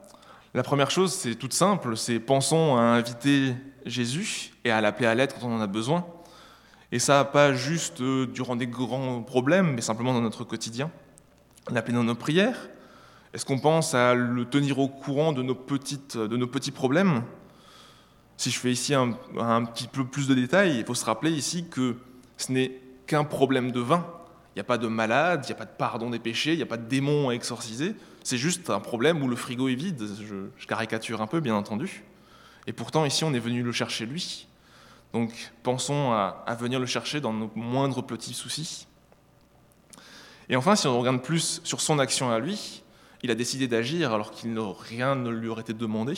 La 0.54 0.64
première 0.64 0.90
chose, 0.90 1.12
c'est 1.12 1.36
toute 1.36 1.52
simple, 1.52 1.98
c'est 1.98 2.22
pensons 2.22 2.78
à 2.78 2.84
inviter 2.84 3.56
Jésus 3.86 4.54
et 4.64 4.72
à 4.72 4.80
l'appeler 4.80 5.08
à 5.08 5.16
l'aide 5.16 5.34
quand 5.34 5.46
on 5.46 5.58
en 5.58 5.60
a 5.60 5.68
besoin. 5.68 6.08
Et 6.94 7.00
ça, 7.00 7.26
pas 7.26 7.54
juste 7.54 8.00
euh, 8.00 8.26
durant 8.26 8.56
des 8.56 8.68
grands 8.68 9.22
problèmes, 9.22 9.74
mais 9.74 9.82
simplement 9.82 10.14
dans 10.14 10.22
notre 10.22 10.46
quotidien. 10.46 10.92
L'appeler 11.70 11.96
dans 11.96 12.06
nos 12.06 12.16
prières. 12.16 12.70
Est-ce 13.38 13.46
qu'on 13.46 13.60
pense 13.60 13.94
à 13.94 14.16
le 14.16 14.46
tenir 14.46 14.80
au 14.80 14.88
courant 14.88 15.32
de 15.32 15.44
nos, 15.44 15.54
petites, 15.54 16.18
de 16.18 16.38
nos 16.38 16.48
petits 16.48 16.72
problèmes? 16.72 17.22
Si 18.36 18.50
je 18.50 18.58
fais 18.58 18.72
ici 18.72 18.96
un, 18.96 19.12
petit 19.12 19.86
peu 19.86 20.06
plus 20.06 20.28
de 20.28 20.34
détails, 20.34 20.80
il 20.80 20.84
faut 20.84 20.96
se 20.96 21.06
rappeler 21.06 21.30
ici 21.30 21.68
que 21.70 21.98
ce 22.38 22.52
n'est 22.52 22.82
qu'un 23.06 23.24
problème 23.26 23.72
de 23.72 23.80
vin. 23.80 24.08
Il 24.48 24.58
n'y 24.58 24.62
a 24.62 24.64
pas 24.64 24.80
de 24.80 24.88
malade, 24.88 25.42
il 25.44 25.50
n'y 25.50 25.52
a 25.52 25.56
pas 25.56 25.66
de 25.66 25.78
pardon 25.78 26.10
des 26.10 26.18
péchés, 26.18 26.54
il 26.54 26.56
n'y 26.56 26.64
a 26.64 26.66
pas 26.66 26.78
de 26.78 26.88
démon 26.88 27.30
à 27.30 27.34
exorciser. 27.34 27.94
C'est 28.24 28.40
juste 28.40 28.72
un 28.72 28.80
problème 28.80 29.22
où 29.22 29.28
le 29.28 29.36
frigo 29.36 29.68
est 29.68 29.76
vide. 29.76 30.04
Je, 30.20 30.66
caricature 30.66 31.22
un 31.22 31.28
peu, 31.28 31.40
bien 31.40 31.54
entendu. 31.54 32.06
Et 32.66 32.74
pourtant, 32.74 33.06
ici, 33.06 33.24
on 33.24 33.36
est 33.36 33.40
venu 33.40 33.62
le 33.62 33.72
chercher 33.72 34.08
lui. 34.08 34.48
Donc, 35.14 35.52
pensons 35.62 36.12
à, 36.12 36.44
à 36.48 36.56
venir 36.56 36.80
le 36.80 36.88
chercher 36.88 37.22
dans 37.22 37.34
nos 37.34 37.52
moindres 37.54 38.04
petits 38.04 38.34
soucis. 38.34 38.88
Et 40.50 40.56
enfin, 40.56 40.76
si 40.76 40.88
on 40.88 40.98
regarde 40.98 41.22
plus 41.22 41.62
sur 41.64 41.82
son 41.82 42.00
action 42.00 42.32
à 42.32 42.40
lui, 42.40 42.82
il 43.24 43.32
a 43.32 43.36
décidé 43.36 43.68
d'agir 43.68 44.14
alors 44.14 44.32
qu'il 44.32 44.58
rien 44.60 45.16
ne 45.16 45.30
lui 45.30 45.48
aurait 45.48 45.62
été 45.62 45.74
demandé. 45.74 46.14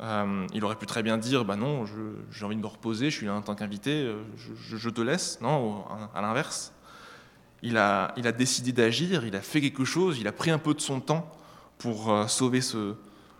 Euh, 0.00 0.46
il 0.52 0.62
aurait 0.64 0.76
pu 0.76 0.84
très 0.84 1.02
bien 1.02 1.16
dire 1.16 1.44
bah 1.44 1.56
non, 1.56 1.84
j'ai 2.30 2.44
envie 2.44 2.56
de 2.56 2.60
me 2.60 2.66
reposer, 2.66 3.10
je 3.10 3.16
suis 3.16 3.26
là 3.26 3.34
en 3.34 3.42
tant 3.42 3.54
qu'invité, 3.54 4.02
euh, 4.02 4.22
je, 4.36 4.90
te 4.90 5.00
laisse. 5.00 5.40
Non, 5.40 5.84
à 6.14 6.20
l'inverse. 6.20 6.72
Il 7.62 7.78
a, 7.78 8.12
il 8.16 8.30
décidé 8.32 8.72
d'agir, 8.72 9.24
il 9.24 9.34
a 9.34 9.40
fait 9.40 9.60
quelque 9.60 9.84
chose, 9.84 10.18
il 10.18 10.28
a 10.28 10.32
pris 10.32 10.50
un 10.50 10.58
peu 10.58 10.74
de 10.74 10.80
son 10.80 11.00
temps 11.00 11.32
pour 11.78 12.10
euh, 12.10 12.26
sauver 12.26 12.60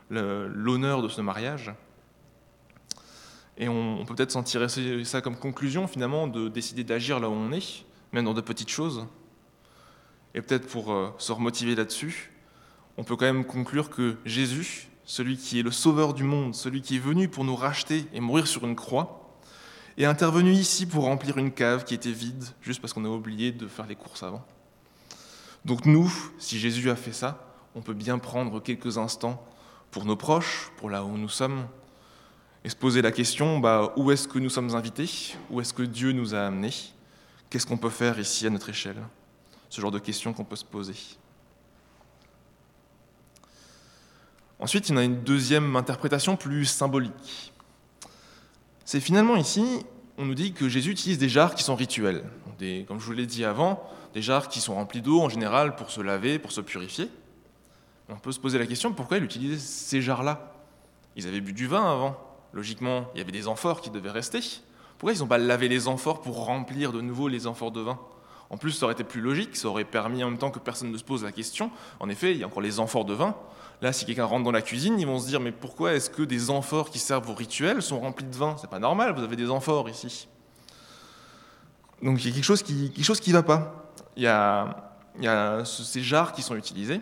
l'honneur 0.09 1.03
de 1.03 1.09
ce 1.09 1.21
mariage. 1.21 1.73
Et 3.59 3.69
on, 3.69 4.05
peut 4.07 4.15
peut-être 4.15 4.33
s'en 4.33 4.43
tirer 4.43 4.69
ça 5.05 5.21
comme 5.21 5.37
conclusion 5.37 5.87
finalement 5.87 6.27
de 6.27 6.49
décider 6.49 6.85
d'agir 6.85 7.21
là 7.21 7.29
où 7.29 7.33
on 7.33 7.53
est, 7.53 7.87
même 8.13 8.25
dans 8.25 8.35
de 8.35 8.41
petites 8.43 8.69
choses. 8.69 9.07
Et 10.35 10.43
peut-être 10.43 10.69
pour 10.69 10.95
se 11.17 11.33
remotiver 11.33 11.75
là-dessus, 11.75 12.31
on 12.97 13.05
peut 13.05 13.17
quand 13.17 13.27
même 13.27 13.45
conclure 13.45 13.91
que 13.91 14.17
Jésus, 14.25 14.89
celui 15.05 15.37
qui 15.37 15.61
est 15.61 15.63
le 15.63 15.71
sauveur 15.71 16.15
du 16.15 16.25
monde, 16.25 16.55
celui 16.55 16.83
qui 16.83 16.97
est 16.97 17.01
venu 17.01 17.29
pour 17.29 17.45
nous 17.45 17.57
racheter 17.57 18.07
et 18.13 18.21
mourir 18.21 18.47
sur 18.47 18.67
une 18.67 18.77
croix, 18.77 19.37
est 19.99 20.05
intervenu 20.05 20.53
ici 20.53 20.87
pour 20.87 21.05
remplir 21.05 21.39
une 21.39 21.53
cave 21.53 21.85
qui 21.85 21.95
était 21.95 22.13
vide, 22.13 22.45
juste 22.61 22.81
parce 22.81 22.93
qu'on 22.93 23.05
a 23.05 23.09
oublié 23.09 23.53
de 23.53 23.67
faire 23.67 23.87
les 23.87 23.97
courses 23.97 24.23
avant. 24.23 24.45
Donc 25.65 25.87
nous, 25.87 26.13
si 26.39 26.59
Jésus 26.59 26.91
a 26.91 26.97
fait 26.97 27.13
ça, 27.13 27.55
on 27.75 27.83
peut 27.83 27.95
bien 27.95 28.19
prendre 28.19 28.61
quelques 28.61 28.99
instants 28.99 29.43
pour 29.91 30.05
nos 30.05 30.17
proches, 30.17 30.71
pour 30.77 30.91
là 30.91 31.05
où 31.05 31.17
nous 31.17 31.29
sommes, 31.29 31.67
et 32.65 32.69
se 32.69 32.77
poser 32.77 33.01
la 33.01 33.13
question, 33.13 33.59
bah, 33.59 33.93
où 33.97 34.11
est-ce 34.11 34.27
que 34.27 34.39
nous 34.39 34.51
sommes 34.51 34.75
invités? 34.75 35.37
Où 35.51 35.61
est-ce 35.61 35.73
que 35.73 35.83
Dieu 35.83 36.13
nous 36.13 36.35
a 36.35 36.41
amenés? 36.41 36.75
Qu'est-ce 37.49 37.67
qu'on 37.67 37.77
peut 37.77 37.91
faire 37.91 38.19
ici 38.19 38.47
à 38.47 38.51
notre 38.51 38.69
échelle? 38.69 39.01
Ce 39.69 39.81
genre 39.81 39.93
de 39.93 40.01
questions 40.01 40.33
qu'on 40.33 40.45
peut 40.45 40.57
se 40.57 40.65
poser. 40.65 40.97
Ensuite, 44.59 44.89
il 44.89 44.93
y 44.93 44.95
en 44.95 44.99
a 44.99 45.05
une 45.05 45.23
deuxième 45.23 45.77
interprétation 45.77 46.37
plus 46.37 46.65
symbolique. 46.65 47.53
C'est 48.85 49.01
finalement 49.01 49.37
ici, 49.37 49.85
on 50.17 50.25
nous 50.25 50.35
dit 50.35 50.53
que 50.53 50.69
Jésus 50.69 50.91
utilise 50.91 51.19
des 51.19 51.29
jarres 51.29 51.55
qui 51.55 51.63
sont 51.63 51.75
rituels. 51.75 52.25
Des, 52.59 52.87
comme 52.89 52.99
je 52.99 53.05
vous 53.05 53.13
l'ai 53.13 53.27
dit 53.27 53.45
avant, 53.45 53.83
des 54.15 54.23
jarres 54.23 54.49
qui 54.49 54.61
sont 54.61 54.75
remplies 54.75 55.03
d'eau 55.03 55.21
en 55.21 55.29
général 55.29 55.77
pour 55.77 55.91
se 55.91 56.01
laver, 56.01 56.39
pour 56.39 56.53
se 56.53 56.63
purifier. 56.63 57.11
On 58.09 58.17
peut 58.17 58.33
se 58.33 58.41
poser 58.41 58.59
la 58.59 58.67
question 58.67 58.93
pourquoi 58.93 59.19
il 59.19 59.25
utilisait 59.25 59.59
ces 59.59 60.01
jarres-là? 60.01 60.53
Ils 61.17 61.27
avaient 61.27 61.41
bu 61.41 61.53
du 61.53 61.67
vin 61.67 61.91
avant. 61.91 62.17
Logiquement, 62.53 63.11
il 63.15 63.19
y 63.19 63.21
avait 63.21 63.33
des 63.33 63.49
amphores 63.49 63.81
qui 63.81 63.91
devaient 63.91 64.11
rester. 64.11 64.41
Pourquoi 64.97 65.13
ils 65.13 65.19
n'ont 65.19 65.27
pas 65.27 65.39
lavé 65.39 65.69
les 65.69 65.89
amphores 65.89 66.23
pour 66.23 66.47
remplir 66.47 66.93
de 66.93 67.01
nouveau 67.03 67.29
les 67.29 67.47
amphores 67.47 67.73
de 67.73 67.81
vin? 67.81 67.99
En 68.49 68.57
plus, 68.57 68.71
ça 68.71 68.87
aurait 68.87 68.95
été 68.95 69.05
plus 69.05 69.21
logique, 69.21 69.57
ça 69.57 69.69
aurait 69.69 69.85
permis 69.85 70.23
en 70.23 70.31
même 70.31 70.39
temps 70.39 70.53
que 70.53 70.61
personne 70.61 70.93
ne 70.93 70.97
se 70.97 71.05
pose 71.05 71.25
la 71.25 71.33
question. 71.33 71.71
En 71.99 72.09
effet, 72.09 72.33
il 72.33 72.39
y 72.39 72.45
a 72.45 72.47
encore 72.47 72.63
les 72.63 72.79
amphores 72.79 73.05
de 73.05 73.13
vin. 73.13 73.35
Là, 73.83 73.93
si 73.93 74.07
quelqu'un 74.07 74.25
rentre 74.25 74.45
dans 74.45 74.53
la 74.53 74.63
cuisine, 74.63 74.99
ils 74.99 75.07
vont 75.07 75.19
se 75.19 75.27
dire 75.27 75.41
Mais 75.41 75.53
pourquoi 75.53 75.95
est-ce 75.95 76.09
que 76.09 76.23
des 76.23 76.51
amphores 76.51 76.91
qui 76.91 76.99
servent 76.99 77.29
au 77.29 77.35
rituel 77.35 77.83
sont 77.83 78.01
remplis 78.01 78.25
de 78.25 78.35
vin? 78.35 78.57
C'est 78.61 78.71
pas 78.71 78.79
normal, 78.79 79.15
vous 79.15 79.23
avez 79.23 79.37
des 79.37 79.51
amphores 79.51 79.89
ici. 79.89 80.29
Donc 82.03 82.23
il 82.25 82.29
y 82.29 82.31
a 82.31 82.35
quelque 82.35 82.45
chose 82.45 82.63
qui 82.63 82.93
ne 82.97 83.03
chose 83.03 83.21
qui 83.21 83.33
va 83.33 83.43
pas. 83.43 83.93
Il 84.17 84.23
y, 84.23 84.27
a, 84.27 85.65
ces 85.65 86.03
jarres 86.03 86.33
qui 86.33 86.43
sont 86.43 86.57
utilisés. 86.57 87.01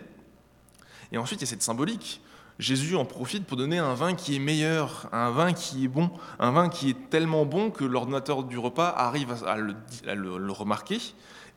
Et 1.11 1.17
ensuite, 1.17 1.39
il 1.39 1.43
y 1.43 1.47
a 1.47 1.49
cette 1.49 1.63
symbolique. 1.63 2.21
Jésus 2.59 2.95
en 2.95 3.03
profite 3.03 3.45
pour 3.45 3.57
donner 3.57 3.79
un 3.79 3.93
vin 3.93 4.15
qui 4.15 4.35
est 4.35 4.39
meilleur, 4.39 5.09
un 5.11 5.29
vin 5.29 5.51
qui 5.51 5.85
est 5.85 5.89
bon, 5.89 6.09
un 6.39 6.51
vin 6.51 6.69
qui 6.69 6.89
est 6.89 7.09
tellement 7.09 7.45
bon 7.45 7.69
que 7.69 7.83
l'ordinateur 7.83 8.43
du 8.43 8.57
repas 8.57 8.89
arrive 8.89 9.35
à 9.45 9.57
le, 9.57 9.75
à 10.07 10.15
le 10.15 10.51
remarquer 10.51 10.99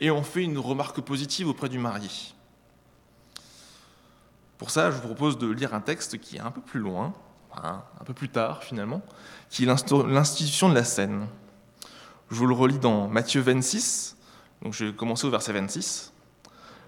et 0.00 0.10
on 0.10 0.22
fait 0.22 0.42
une 0.42 0.58
remarque 0.58 1.00
positive 1.00 1.48
auprès 1.48 1.68
du 1.68 1.78
marié. 1.78 2.08
Pour 4.58 4.70
ça, 4.70 4.90
je 4.90 4.96
vous 4.96 5.02
propose 5.02 5.38
de 5.38 5.48
lire 5.48 5.72
un 5.72 5.80
texte 5.80 6.18
qui 6.18 6.36
est 6.36 6.40
un 6.40 6.50
peu 6.50 6.60
plus 6.60 6.80
loin, 6.80 7.14
un 7.54 8.04
peu 8.04 8.12
plus 8.12 8.28
tard 8.28 8.62
finalement, 8.62 9.02
qui 9.50 9.64
est 9.64 9.66
l'institution 9.66 10.68
de 10.68 10.74
la 10.74 10.84
scène. 10.84 11.26
Je 12.30 12.36
vous 12.36 12.46
le 12.46 12.54
relis 12.54 12.78
dans 12.78 13.08
Matthieu 13.08 13.40
26, 13.40 14.16
donc 14.62 14.74
je 14.74 14.86
vais 14.86 14.92
commencer 14.92 15.26
au 15.26 15.30
verset 15.30 15.52
26. 15.52 16.12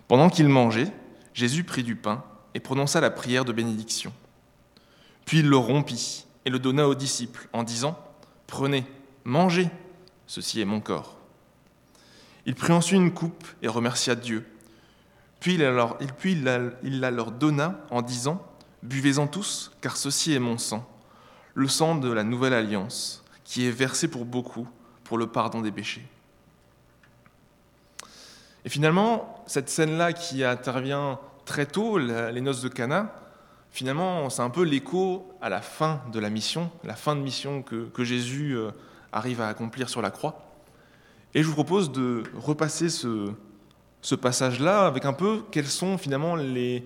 Pendant 0.09 0.29
qu'il 0.29 0.49
mangeait, 0.49 0.93
Jésus 1.33 1.65
prit 1.65 1.85
du 1.85 1.97
pain 1.97 2.25
et 2.55 2.61
prononça 2.61 3.01
la 3.01 3.11
prière 3.11 3.45
de 3.45 3.53
bénédiction. 3.53 4.13
Puis 5.25 5.39
il 5.39 5.49
le 5.49 5.57
rompit 5.57 6.27
et 6.45 6.51
le 6.51 6.59
donna 6.59 6.89
aux 6.89 6.97
disciples 6.97 7.49
en 7.53 7.63
disant 7.63 7.97
Prenez, 8.49 8.85
mangez, 9.25 9.71
ceci 10.27 10.61
est 10.61 10.65
mon 10.65 10.81
corps. 10.81 11.17
Il 12.47 12.57
prit 12.57 12.73
ensuite 12.73 13.01
une 13.01 13.15
coupe 13.15 13.47
et 13.63 13.69
remercia 13.69 14.17
Dieu. 14.17 14.45
Puis 15.41 15.55
il, 15.55 16.73
il 16.83 17.01
la 17.01 17.11
leur 17.11 17.33
donna 17.33 17.81
en 17.91 18.03
disant 18.03 18.47
Buvez-en 18.83 19.27
tous, 19.27 19.73
car 19.81 19.97
ceci 19.97 20.33
est 20.33 20.39
mon 20.39 20.57
sang, 20.57 20.89
le 21.55 21.69
sang 21.69 21.97
de 21.97 22.11
la 22.11 22.25
nouvelle 22.25 22.55
alliance, 22.55 23.23
qui 23.45 23.67
est 23.67 23.71
versé 23.71 24.09
pour 24.09 24.25
beaucoup 24.25 24.67
pour 25.05 25.19
le 25.19 25.27
pardon 25.27 25.61
des 25.61 25.73
péchés. 25.73 26.07
Et 28.65 28.69
finalement, 28.69 29.43
cette 29.47 29.69
scène-là 29.69 30.13
qui 30.13 30.45
intervient 30.45 31.19
très 31.45 31.67
tôt, 31.67 31.99
les 31.99 32.41
noces 32.41 32.63
de 32.63 32.69
Cana, 32.69 33.15
finalement, 33.71 34.31
c'est 34.31 34.43
un 34.43 34.51
peu 34.51 34.63
l'écho 34.63 35.31
à 35.43 35.49
la 35.49 35.61
fin 35.61 36.03
de 36.13 36.21
la 36.21 36.31
mission, 36.31 36.71
la 36.85 36.95
fin 36.95 37.17
de 37.17 37.21
mission 37.21 37.63
que, 37.63 38.05
Jésus 38.05 38.57
euh, 38.57 38.71
arrive 39.13 39.41
à 39.41 39.49
accomplir 39.49 39.89
sur 39.89 40.01
la 40.01 40.11
croix. 40.11 40.47
Et 41.35 41.43
je 41.43 41.49
vous 41.49 41.55
propose 41.55 41.93
de 41.93 42.23
repasser 42.35 42.89
ce, 42.89 43.33
ce 44.03 44.15
passage-là 44.15 44.87
avec 44.87 45.05
un 45.05 45.13
peu 45.13 45.43
quelles 45.51 45.67
sont 45.67 45.99
finalement 45.99 46.37
les, 46.37 46.83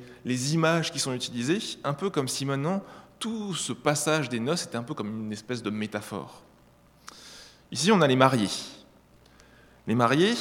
images 0.54 0.92
qui 0.92 0.98
sont 0.98 1.12
utilisées, 1.12 1.60
un 1.84 1.94
peu 1.94 2.10
comme 2.10 2.28
si 2.28 2.44
maintenant 2.44 2.82
tout 3.18 3.54
ce 3.54 3.72
passage 3.72 4.28
des 4.28 4.40
noces 4.40 4.64
était 4.64 4.76
un 4.76 4.82
peu 4.82 4.94
comme 4.94 5.26
une 5.26 5.32
espèce 5.32 5.62
de 5.62 5.70
métaphore. 5.70 6.42
Ici, 7.70 7.90
on 7.92 8.00
a 8.00 8.06
les 8.06 8.16
mariés. 8.16 8.50
Les 9.86 9.94
mariés, 9.94 10.34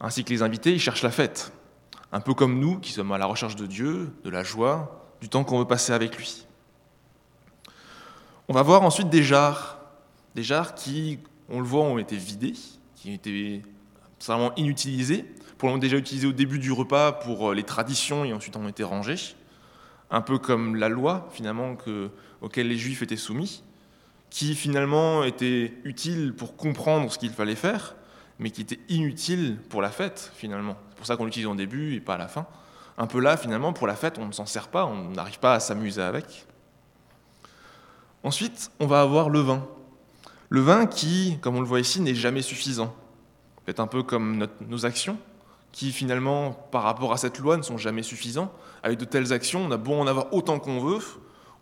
ainsi 0.00 0.24
que 0.24 0.30
les 0.30 0.42
invités, 0.42 0.72
ils 0.72 0.80
cherchent 0.80 1.02
la 1.02 1.10
fête. 1.10 1.52
Un 2.10 2.20
peu 2.20 2.34
comme 2.34 2.58
nous 2.58 2.78
qui 2.78 2.92
sommes 2.92 3.12
à 3.12 3.18
la 3.18 3.26
recherche 3.26 3.56
de 3.56 3.66
Dieu, 3.66 4.10
de 4.24 4.30
la 4.30 4.42
joie, 4.42 5.14
du 5.20 5.28
temps 5.28 5.44
qu'on 5.44 5.58
veut 5.58 5.66
passer 5.66 5.92
avec 5.92 6.16
lui. 6.16 6.46
On 8.48 8.54
va 8.54 8.62
voir 8.62 8.82
ensuite 8.82 9.10
des 9.10 9.22
jarres. 9.22 9.78
Des 10.34 10.42
jarres 10.42 10.74
qui, 10.74 11.18
on 11.48 11.60
le 11.60 11.66
voit, 11.66 11.82
ont 11.82 11.98
été 11.98 12.16
vidés, 12.16 12.54
qui 12.96 13.10
ont 13.10 13.14
été 13.14 13.62
vraiment 14.26 14.54
inutilisés, 14.56 15.24
pour 15.56 15.68
l'ont 15.68 15.78
déjà 15.78 15.96
utilisés 15.96 16.26
au 16.26 16.32
début 16.32 16.58
du 16.58 16.72
repas 16.72 17.12
pour 17.12 17.50
euh, 17.50 17.54
les 17.54 17.64
traditions 17.64 18.24
et 18.24 18.32
ensuite 18.32 18.56
ont 18.56 18.68
été 18.68 18.84
rangés. 18.84 19.34
Un 20.10 20.20
peu 20.20 20.38
comme 20.38 20.76
la 20.76 20.88
loi, 20.88 21.28
finalement, 21.32 21.76
que, 21.76 22.10
auquel 22.40 22.68
les 22.68 22.76
Juifs 22.76 23.02
étaient 23.02 23.16
soumis 23.16 23.62
qui 24.30 24.54
finalement 24.54 25.24
était 25.24 25.74
utile 25.84 26.34
pour 26.34 26.56
comprendre 26.56 27.10
ce 27.10 27.18
qu'il 27.18 27.30
fallait 27.30 27.54
faire, 27.54 27.94
mais 28.38 28.50
qui 28.50 28.60
était 28.60 28.80
inutile 28.88 29.58
pour 29.68 29.82
la 29.82 29.90
fête 29.90 30.32
finalement. 30.36 30.76
C'est 30.90 30.96
pour 30.96 31.06
ça 31.06 31.16
qu'on 31.16 31.24
l'utilise 31.24 31.48
en 31.48 31.54
début 31.54 31.94
et 31.94 32.00
pas 32.00 32.14
à 32.14 32.18
la 32.18 32.28
fin. 32.28 32.46
Un 32.98 33.06
peu 33.06 33.20
là, 33.20 33.36
finalement, 33.36 33.72
pour 33.72 33.86
la 33.86 33.94
fête, 33.94 34.18
on 34.18 34.26
ne 34.26 34.32
s'en 34.32 34.46
sert 34.46 34.68
pas, 34.68 34.84
on 34.84 35.10
n'arrive 35.10 35.38
pas 35.38 35.54
à 35.54 35.60
s'amuser 35.60 36.02
avec. 36.02 36.46
Ensuite, 38.24 38.70
on 38.80 38.86
va 38.86 39.00
avoir 39.00 39.30
le 39.30 39.38
vin. 39.38 39.66
Le 40.48 40.60
vin 40.60 40.86
qui, 40.86 41.38
comme 41.40 41.56
on 41.56 41.60
le 41.60 41.66
voit 41.66 41.80
ici, 41.80 42.00
n'est 42.00 42.14
jamais 42.14 42.42
suffisant. 42.42 42.94
C'est 43.68 43.80
un 43.80 43.86
peu 43.86 44.02
comme 44.02 44.48
nos 44.66 44.86
actions, 44.86 45.18
qui 45.72 45.92
finalement, 45.92 46.52
par 46.52 46.84
rapport 46.84 47.12
à 47.12 47.18
cette 47.18 47.38
loi, 47.38 47.58
ne 47.58 47.62
sont 47.62 47.76
jamais 47.76 48.02
suffisants. 48.02 48.50
Avec 48.82 48.98
de 48.98 49.04
telles 49.04 49.34
actions, 49.34 49.62
on 49.62 49.70
a 49.70 49.76
beau 49.76 49.92
en 49.92 50.06
avoir 50.06 50.32
autant 50.32 50.58
qu'on 50.58 50.80
veut, 50.80 51.04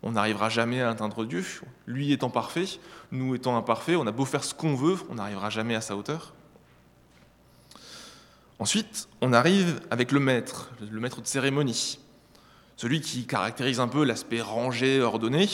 on 0.04 0.12
n'arrivera 0.12 0.48
jamais 0.48 0.80
à 0.80 0.90
atteindre 0.90 1.24
Dieu. 1.24 1.44
Lui 1.84 2.12
étant 2.12 2.30
parfait, 2.30 2.66
nous 3.10 3.34
étant 3.34 3.56
imparfaits, 3.56 3.96
on 3.96 4.06
a 4.06 4.12
beau 4.12 4.24
faire 4.24 4.44
ce 4.44 4.54
qu'on 4.54 4.76
veut, 4.76 4.94
on 5.10 5.16
n'arrivera 5.16 5.50
jamais 5.50 5.74
à 5.74 5.80
sa 5.80 5.96
hauteur. 5.96 6.32
Ensuite, 8.60 9.08
on 9.20 9.32
arrive 9.32 9.80
avec 9.90 10.12
le 10.12 10.20
maître, 10.20 10.70
le 10.88 11.00
maître 11.00 11.20
de 11.20 11.26
cérémonie, 11.26 11.98
celui 12.76 13.00
qui 13.00 13.26
caractérise 13.26 13.80
un 13.80 13.88
peu 13.88 14.04
l'aspect 14.04 14.40
rangé, 14.40 15.00
ordonné, 15.00 15.48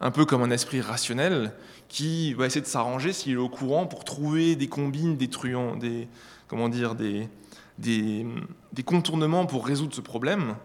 un 0.00 0.10
peu 0.10 0.24
comme 0.24 0.42
un 0.42 0.50
esprit 0.50 0.80
rationnel 0.80 1.52
qui 1.88 2.34
va 2.34 2.46
essayer 2.46 2.60
de 2.60 2.66
s'arranger 2.66 3.12
s'il 3.12 3.32
est 3.32 3.36
au 3.36 3.48
courant 3.48 3.86
pour 3.86 4.04
trouver 4.04 4.56
des 4.56 4.68
combines, 4.68 5.16
des 5.16 5.28
truands, 5.28 5.76
des 5.76 6.08
comment 6.48 6.68
dire, 6.68 6.94
des, 6.94 7.28
des, 7.78 8.26
des 8.72 8.82
contournements 8.82 9.46
pour 9.46 9.66
résoudre 9.66 9.94
ce 9.94 10.00
problème. 10.00 10.56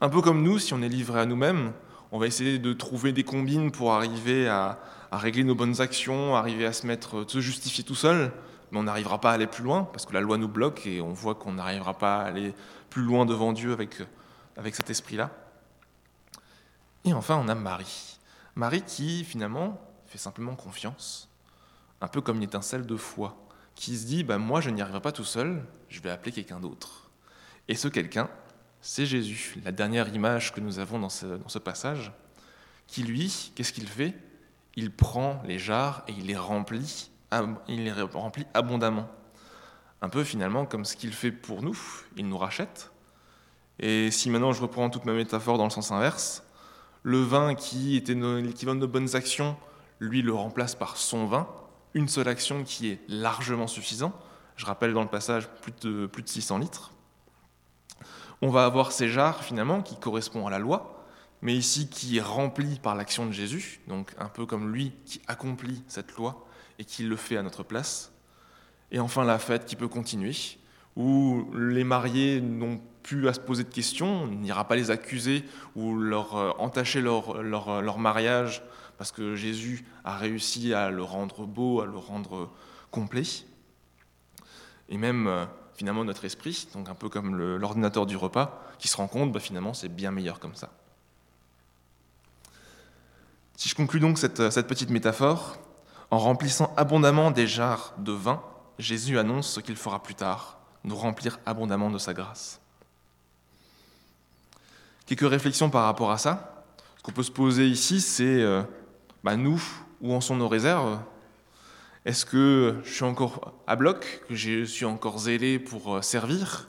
Un 0.00 0.08
peu 0.08 0.20
comme 0.20 0.42
nous, 0.42 0.58
si 0.58 0.74
on 0.74 0.82
est 0.82 0.88
livré 0.88 1.20
à 1.20 1.26
nous-mêmes, 1.26 1.72
on 2.12 2.18
va 2.18 2.26
essayer 2.26 2.58
de 2.58 2.72
trouver 2.72 3.12
des 3.12 3.24
combines 3.24 3.70
pour 3.70 3.92
arriver 3.92 4.48
à, 4.48 4.78
régler 5.12 5.44
nos 5.44 5.54
bonnes 5.54 5.80
actions, 5.80 6.36
arriver 6.36 6.66
à 6.66 6.72
se 6.74 6.86
mettre, 6.86 7.24
se 7.26 7.40
justifier 7.40 7.82
tout 7.82 7.94
seul, 7.94 8.32
mais 8.70 8.78
on 8.78 8.82
n'arrivera 8.82 9.18
pas 9.18 9.30
à 9.30 9.34
aller 9.34 9.46
plus 9.46 9.64
loin 9.64 9.84
parce 9.84 10.04
que 10.04 10.12
la 10.12 10.20
loi 10.20 10.36
nous 10.36 10.48
bloque 10.48 10.86
et 10.86 11.00
on 11.00 11.12
voit 11.12 11.34
qu'on 11.34 11.54
n'arrivera 11.54 11.94
pas 11.94 12.18
à 12.18 12.24
aller 12.24 12.52
plus 12.90 13.02
loin 13.02 13.24
devant 13.24 13.54
Dieu 13.54 13.72
avec, 13.72 13.96
avec 14.58 14.74
cet 14.74 14.90
esprit-là. 14.90 15.30
Et 17.06 17.14
enfin, 17.14 17.40
on 17.42 17.48
a 17.48 17.54
Marie. 17.54 18.18
Marie 18.56 18.82
qui, 18.82 19.22
finalement, 19.24 19.78
fait 20.06 20.18
simplement 20.18 20.56
confiance, 20.56 21.28
un 22.00 22.08
peu 22.08 22.22
comme 22.22 22.38
une 22.38 22.42
étincelle 22.42 22.86
de 22.86 22.96
foi, 22.96 23.36
qui 23.74 23.96
se 23.96 24.06
dit 24.06 24.24
bah, 24.24 24.38
Moi, 24.38 24.62
je 24.62 24.70
n'y 24.70 24.80
arriverai 24.80 25.02
pas 25.02 25.12
tout 25.12 25.24
seul, 25.24 25.62
je 25.90 26.00
vais 26.00 26.10
appeler 26.10 26.32
quelqu'un 26.32 26.58
d'autre. 26.58 27.10
Et 27.68 27.74
ce 27.74 27.86
quelqu'un, 27.86 28.30
c'est 28.80 29.04
Jésus, 29.04 29.60
la 29.64 29.72
dernière 29.72 30.08
image 30.14 30.54
que 30.54 30.60
nous 30.60 30.78
avons 30.78 30.98
dans 30.98 31.10
ce, 31.10 31.58
passage, 31.58 32.12
qui 32.86 33.02
lui, 33.02 33.52
qu'est-ce 33.54 33.72
qu'il 33.72 33.88
fait? 33.88 34.14
Il 34.74 34.90
prend 34.90 35.42
les 35.44 35.58
jarres 35.58 36.02
et 36.08 36.12
il 36.12 36.26
les 36.26 36.36
remplit, 36.36 37.10
il 37.68 37.84
les 37.84 37.92
remplit 37.92 38.46
abondamment. 38.54 39.08
Un 40.00 40.08
peu 40.08 40.24
finalement 40.24 40.66
comme 40.66 40.84
ce 40.84 40.96
qu'il 40.96 41.12
fait 41.12 41.32
pour 41.32 41.62
nous, 41.62 41.78
il 42.16 42.28
nous 42.28 42.38
rachète. 42.38 42.92
Et 43.80 44.10
si 44.10 44.30
maintenant 44.30 44.52
je 44.52 44.62
reprends 44.62 44.88
toute 44.88 45.04
ma 45.04 45.12
métaphore 45.12 45.58
dans 45.58 45.64
le 45.64 45.70
sens 45.70 45.90
inverse, 45.90 46.45
le 47.06 47.20
vin 47.20 47.54
qui 47.54 47.96
était 47.96 48.14
l'équivalent 48.14 48.80
de 48.80 48.86
bonnes 48.86 49.14
actions, 49.14 49.56
lui 50.00 50.22
le 50.22 50.34
remplace 50.34 50.74
par 50.74 50.96
son 50.96 51.26
vin, 51.26 51.46
une 51.94 52.08
seule 52.08 52.28
action 52.28 52.64
qui 52.64 52.88
est 52.88 53.00
largement 53.08 53.68
suffisante. 53.68 54.14
Je 54.56 54.66
rappelle 54.66 54.92
dans 54.92 55.02
le 55.02 55.08
passage 55.08 55.48
plus 55.62 55.72
de, 55.82 56.06
plus 56.06 56.22
de 56.22 56.28
600 56.28 56.58
litres 56.58 56.92
on 58.42 58.50
va 58.50 58.64
avoir 58.64 58.92
ces 58.92 59.08
jarres 59.08 59.42
finalement 59.42 59.82
qui 59.82 59.96
correspondent 59.96 60.46
à 60.46 60.50
la 60.50 60.58
loi, 60.58 61.04
mais 61.42 61.54
ici 61.54 61.88
qui 61.88 62.18
est 62.18 62.22
rempli 62.22 62.78
par 62.78 62.94
l'action 62.94 63.26
de 63.26 63.32
Jésus, 63.32 63.80
donc 63.88 64.12
un 64.18 64.28
peu 64.28 64.46
comme 64.46 64.72
lui 64.72 64.92
qui 65.04 65.20
accomplit 65.26 65.82
cette 65.88 66.12
loi 66.16 66.46
et 66.78 66.84
qui 66.84 67.02
le 67.02 67.16
fait 67.16 67.36
à 67.36 67.42
notre 67.42 67.62
place. 67.62 68.12
Et 68.90 69.00
enfin 69.00 69.24
la 69.24 69.38
fête 69.38 69.64
qui 69.64 69.76
peut 69.76 69.88
continuer, 69.88 70.34
où 70.96 71.46
les 71.54 71.84
mariés 71.84 72.40
n'ont 72.40 72.80
plus 73.06 73.28
à 73.28 73.32
se 73.32 73.38
poser 73.38 73.62
de 73.62 73.72
questions, 73.72 74.24
on 74.24 74.26
n'ira 74.26 74.66
pas 74.66 74.74
les 74.74 74.90
accuser 74.90 75.44
ou 75.76 75.94
leur 75.96 76.36
euh, 76.36 76.50
entacher 76.58 77.00
leur, 77.00 77.40
leur, 77.40 77.80
leur, 77.80 77.98
mariage 77.98 78.64
parce 78.98 79.12
que 79.12 79.36
Jésus 79.36 79.86
a 80.04 80.16
réussi 80.16 80.74
à 80.74 80.90
le 80.90 81.04
rendre 81.04 81.46
beau, 81.46 81.80
à 81.80 81.86
le 81.86 81.96
rendre 81.96 82.50
complet. 82.90 83.22
Et 84.88 84.98
même 84.98 85.28
euh, 85.28 85.46
finalement 85.74 86.02
notre 86.02 86.24
esprit, 86.24 86.66
donc 86.74 86.88
un 86.88 86.96
peu 86.96 87.08
comme 87.08 87.36
l'ordinateur 87.36 88.06
du 88.06 88.16
repas, 88.16 88.60
qui 88.80 88.88
se 88.88 88.96
rend 88.96 89.06
compte, 89.06 89.30
bah, 89.30 89.38
finalement 89.38 89.72
c'est 89.72 89.88
bien 89.88 90.10
meilleur 90.10 90.40
comme 90.40 90.56
ça. 90.56 90.70
Si 93.56 93.68
je 93.68 93.76
conclus 93.76 94.00
donc 94.00 94.18
cette, 94.18 94.50
cette 94.50 94.66
petite 94.66 94.90
métaphore, 94.90 95.58
en 96.10 96.18
remplissant 96.18 96.74
abondamment 96.76 97.30
des 97.30 97.46
jarres 97.46 97.94
de 97.98 98.12
vin, 98.12 98.42
Jésus 98.80 99.16
annonce 99.16 99.48
ce 99.48 99.60
qu'il 99.60 99.76
fera 99.76 100.02
plus 100.02 100.16
tard, 100.16 100.58
nous 100.82 100.96
remplir 100.96 101.38
abondamment 101.46 101.90
de 101.90 101.98
sa 101.98 102.12
grâce. 102.12 102.60
Quelques 105.06 105.30
réflexions 105.30 105.70
par 105.70 105.84
rapport 105.84 106.10
à 106.10 106.18
ça. 106.18 106.64
Ce 106.98 107.02
qu'on 107.04 107.12
peut 107.12 107.22
se 107.22 107.30
poser 107.30 107.68
ici, 107.68 108.00
c'est 108.00 108.42
euh, 108.42 108.64
bah, 109.22 109.36
nous, 109.36 109.62
où 110.00 110.12
en 110.12 110.20
sont 110.20 110.34
nos 110.34 110.48
réserves? 110.48 110.98
Est-ce 112.04 112.26
que 112.26 112.80
je 112.82 112.92
suis 112.92 113.04
encore 113.04 113.54
à 113.68 113.76
bloc, 113.76 114.24
que 114.28 114.34
je 114.34 114.64
suis 114.64 114.84
encore 114.84 115.20
zélé 115.20 115.60
pour 115.60 115.94
euh, 115.94 116.02
servir? 116.02 116.68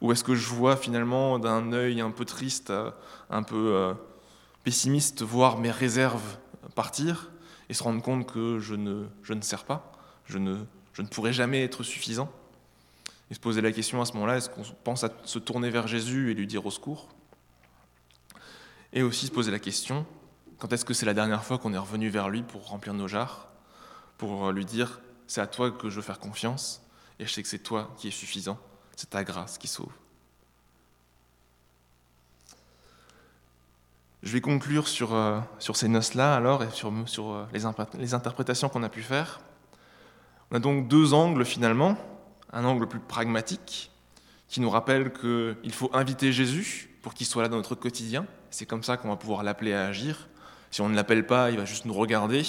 Ou 0.00 0.12
est-ce 0.12 0.22
que 0.22 0.36
je 0.36 0.48
vois 0.48 0.76
finalement 0.76 1.40
d'un 1.40 1.72
œil 1.72 2.00
un 2.00 2.12
peu 2.12 2.24
triste, 2.24 2.70
euh, 2.70 2.92
un 3.30 3.42
peu 3.42 3.94
pessimiste, 4.62 5.22
voir 5.22 5.58
mes 5.58 5.72
réserves 5.72 6.38
partir 6.76 7.30
et 7.68 7.74
se 7.74 7.82
rendre 7.82 8.00
compte 8.00 8.32
que 8.32 8.60
je 8.60 8.76
ne, 8.76 9.06
je 9.24 9.32
ne 9.32 9.42
sers 9.42 9.64
pas, 9.64 9.90
je 10.26 10.38
ne, 10.38 10.56
je 10.92 11.02
ne 11.02 11.08
pourrai 11.08 11.32
jamais 11.32 11.64
être 11.64 11.82
suffisant? 11.82 12.30
Et 13.32 13.34
se 13.34 13.40
poser 13.40 13.60
la 13.60 13.72
question 13.72 14.00
à 14.00 14.04
ce 14.04 14.12
moment-là, 14.12 14.36
est-ce 14.36 14.50
qu'on 14.50 14.62
pense 14.84 15.02
à 15.02 15.10
se 15.24 15.40
tourner 15.40 15.70
vers 15.70 15.88
Jésus 15.88 16.30
et 16.30 16.34
lui 16.34 16.46
dire 16.46 16.64
au 16.64 16.70
secours? 16.70 17.08
Et 18.92 19.02
aussi 19.02 19.26
se 19.26 19.32
poser 19.32 19.50
la 19.50 19.58
question, 19.58 20.06
quand 20.58 20.72
est-ce 20.72 20.84
que 20.84 20.94
c'est 20.94 21.06
la 21.06 21.14
dernière 21.14 21.44
fois 21.44 21.58
qu'on 21.58 21.72
est 21.72 21.78
revenu 21.78 22.08
vers 22.08 22.28
lui 22.28 22.42
pour 22.42 22.68
remplir 22.68 22.94
nos 22.94 23.08
jarres 23.08 23.48
pour 24.18 24.52
lui 24.52 24.64
dire, 24.64 25.00
c'est 25.26 25.40
à 25.40 25.48
toi 25.48 25.72
que 25.72 25.90
je 25.90 25.96
veux 25.96 26.02
faire 26.02 26.20
confiance, 26.20 26.80
et 27.18 27.26
je 27.26 27.32
sais 27.32 27.42
que 27.42 27.48
c'est 27.48 27.58
toi 27.58 27.92
qui 27.96 28.06
es 28.06 28.10
suffisant, 28.12 28.56
c'est 28.94 29.10
ta 29.10 29.24
grâce 29.24 29.58
qui 29.58 29.66
sauve. 29.66 29.92
Je 34.22 34.30
vais 34.32 34.40
conclure 34.40 34.86
sur, 34.86 35.14
euh, 35.14 35.40
sur 35.58 35.76
ces 35.76 35.88
noces-là 35.88 36.36
alors 36.36 36.62
et 36.62 36.70
sur, 36.70 36.92
sur 37.06 37.32
euh, 37.32 37.46
les, 37.52 37.62
les 37.98 38.14
interprétations 38.14 38.68
qu'on 38.68 38.84
a 38.84 38.88
pu 38.88 39.02
faire. 39.02 39.40
On 40.50 40.56
a 40.56 40.60
donc 40.60 40.86
deux 40.86 41.12
angles 41.12 41.44
finalement. 41.44 41.96
Un 42.52 42.64
angle 42.64 42.86
plus 42.86 43.00
pragmatique 43.00 43.90
qui 44.46 44.60
nous 44.60 44.70
rappelle 44.70 45.12
qu'il 45.12 45.72
faut 45.72 45.90
inviter 45.92 46.32
Jésus 46.32 46.90
pour 47.02 47.14
qu'il 47.14 47.26
soit 47.26 47.42
là 47.42 47.48
dans 47.48 47.56
notre 47.56 47.74
quotidien. 47.74 48.26
C'est 48.52 48.66
comme 48.66 48.84
ça 48.84 48.96
qu'on 48.96 49.08
va 49.08 49.16
pouvoir 49.16 49.42
l'appeler 49.42 49.72
à 49.72 49.86
agir. 49.86 50.28
Si 50.70 50.80
on 50.80 50.88
ne 50.88 50.94
l'appelle 50.94 51.26
pas, 51.26 51.50
il 51.50 51.56
va 51.56 51.64
juste 51.64 51.86
nous 51.86 51.94
regarder, 51.94 52.42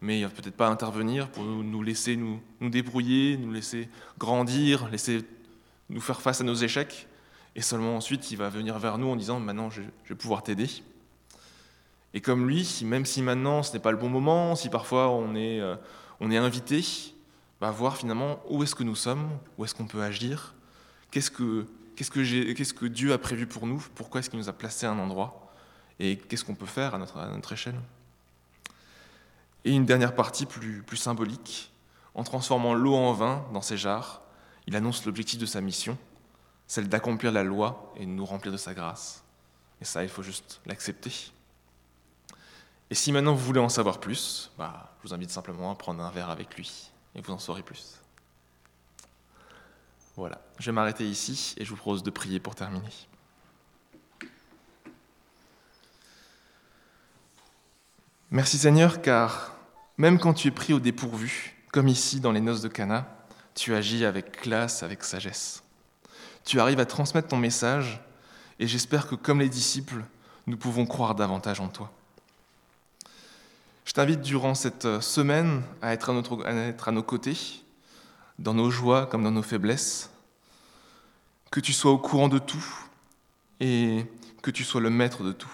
mais 0.00 0.18
il 0.18 0.24
va 0.24 0.30
peut-être 0.30 0.56
pas 0.56 0.68
intervenir 0.68 1.28
pour 1.28 1.44
nous 1.44 1.82
laisser 1.82 2.16
nous, 2.16 2.40
débrouiller, 2.60 3.36
nous 3.36 3.52
laisser 3.52 3.88
grandir, 4.18 4.88
laisser 4.88 5.22
nous 5.90 6.00
faire 6.00 6.20
face 6.20 6.40
à 6.40 6.44
nos 6.44 6.54
échecs. 6.54 7.06
Et 7.54 7.60
seulement 7.60 7.96
ensuite, 7.96 8.30
il 8.30 8.36
va 8.36 8.48
venir 8.48 8.78
vers 8.78 8.98
nous 8.98 9.08
en 9.08 9.16
disant 9.16 9.38
Maintenant, 9.38 9.70
je, 9.70 9.82
vais 10.08 10.14
pouvoir 10.14 10.42
t'aider. 10.42 10.68
Et 12.14 12.20
comme 12.20 12.48
lui, 12.48 12.80
même 12.84 13.06
si 13.06 13.22
maintenant 13.22 13.62
ce 13.62 13.72
n'est 13.72 13.78
pas 13.78 13.90
le 13.90 13.96
bon 13.96 14.08
moment, 14.08 14.54
si 14.54 14.68
parfois 14.68 15.10
on 15.10 15.34
est, 15.34 15.60
euh, 15.60 15.76
on 16.20 16.30
invité, 16.30 16.82
va 17.60 17.70
voir 17.70 17.96
finalement 17.96 18.40
où 18.48 18.62
est-ce 18.62 18.74
que 18.74 18.82
nous 18.82 18.96
sommes, 18.96 19.28
où 19.56 19.64
est-ce 19.64 19.74
qu'on 19.74 19.86
peut 19.86 20.02
agir, 20.02 20.54
qu'est-ce 21.10 21.30
que, 21.30 22.86
Dieu 22.86 23.12
a 23.12 23.18
prévu 23.18 23.46
pour 23.46 23.66
nous, 23.66 23.84
pourquoi 23.94 24.20
est-ce 24.20 24.30
qu'il 24.30 24.38
nous 24.38 24.48
a 24.48 24.52
placé 24.52 24.86
à 24.86 24.90
un 24.90 24.98
endroit, 24.98 25.41
et 26.02 26.16
qu'est-ce 26.16 26.44
qu'on 26.44 26.56
peut 26.56 26.66
faire 26.66 26.96
à 26.96 26.98
notre, 26.98 27.52
échelle? 27.52 27.78
Et 29.64 29.70
une 29.70 29.86
dernière 29.86 30.16
partie 30.16 30.46
plus, 30.46 30.82
plus 30.82 30.96
symbolique, 30.96 31.72
en 32.16 32.24
transformant 32.24 32.74
l'eau 32.74 32.96
en 32.96 33.12
vin 33.12 33.46
dans 33.52 33.62
ses 33.62 33.76
jarres, 33.76 34.20
il 34.66 34.74
annonce 34.74 35.06
l'objectif 35.06 35.38
de 35.38 35.46
sa 35.46 35.60
mission, 35.60 35.96
celle 36.66 36.88
d'accomplir 36.88 37.30
la 37.30 37.44
loi 37.44 37.94
et 37.96 38.04
de 38.04 38.10
nous 38.10 38.24
remplir 38.24 38.52
de 38.52 38.56
sa 38.56 38.74
grâce. 38.74 39.22
Et 39.80 39.84
ça, 39.84 40.02
il 40.02 40.08
faut 40.08 40.24
juste 40.24 40.60
l'accepter. 40.66 41.30
Et 42.90 42.96
si 42.96 43.12
maintenant 43.12 43.34
vous 43.34 43.44
voulez 43.44 43.60
en 43.60 43.68
savoir 43.68 44.00
plus, 44.00 44.50
bah, 44.58 44.92
je 45.02 45.08
vous 45.08 45.14
invite 45.14 45.30
simplement 45.30 45.70
à 45.70 45.76
prendre 45.76 46.02
un 46.02 46.10
verre 46.10 46.30
avec 46.30 46.56
lui 46.56 46.90
et 47.14 47.20
vous 47.20 47.32
en 47.32 47.38
saurez 47.38 47.62
plus. 47.62 48.00
Voilà, 50.16 50.42
je 50.58 50.66
vais 50.66 50.72
m'arrêter 50.72 51.08
ici 51.08 51.54
et 51.58 51.64
je 51.64 51.70
vous 51.70 51.76
propose 51.76 52.02
de 52.02 52.10
prier 52.10 52.40
pour 52.40 52.56
terminer. 52.56 52.90
Merci 58.34 58.56
Seigneur, 58.56 59.02
car 59.02 59.52
même 59.98 60.18
quand 60.18 60.32
tu 60.32 60.48
es 60.48 60.50
pris 60.50 60.72
au 60.72 60.80
dépourvu, 60.80 61.54
comme 61.70 61.86
ici 61.86 62.18
dans 62.18 62.32
les 62.32 62.40
noces 62.40 62.62
de 62.62 62.68
Cana, 62.68 63.06
tu 63.54 63.74
agis 63.74 64.06
avec 64.06 64.32
classe, 64.32 64.82
avec 64.82 65.04
sagesse. 65.04 65.62
Tu 66.46 66.58
arrives 66.58 66.80
à 66.80 66.86
transmettre 66.86 67.28
ton 67.28 67.36
message, 67.36 68.00
et 68.58 68.66
j'espère 68.66 69.06
que 69.06 69.16
comme 69.16 69.40
les 69.40 69.50
disciples, 69.50 70.02
nous 70.46 70.56
pouvons 70.56 70.86
croire 70.86 71.14
davantage 71.14 71.60
en 71.60 71.68
toi. 71.68 71.92
Je 73.84 73.92
t'invite 73.92 74.22
durant 74.22 74.54
cette 74.54 75.02
semaine 75.02 75.62
à 75.82 75.92
être 75.92 76.08
à, 76.08 76.88
à 76.88 76.90
nos 76.90 77.02
côtés, 77.02 77.36
dans 78.38 78.54
nos 78.54 78.70
joies 78.70 79.04
comme 79.04 79.24
dans 79.24 79.30
nos 79.30 79.42
faiblesses, 79.42 80.08
que 81.50 81.60
tu 81.60 81.74
sois 81.74 81.92
au 81.92 81.98
courant 81.98 82.28
de 82.28 82.38
tout 82.38 82.64
et 83.60 84.06
que 84.40 84.50
tu 84.50 84.64
sois 84.64 84.80
le 84.80 84.88
maître 84.88 85.22
de 85.22 85.32
tout. 85.32 85.52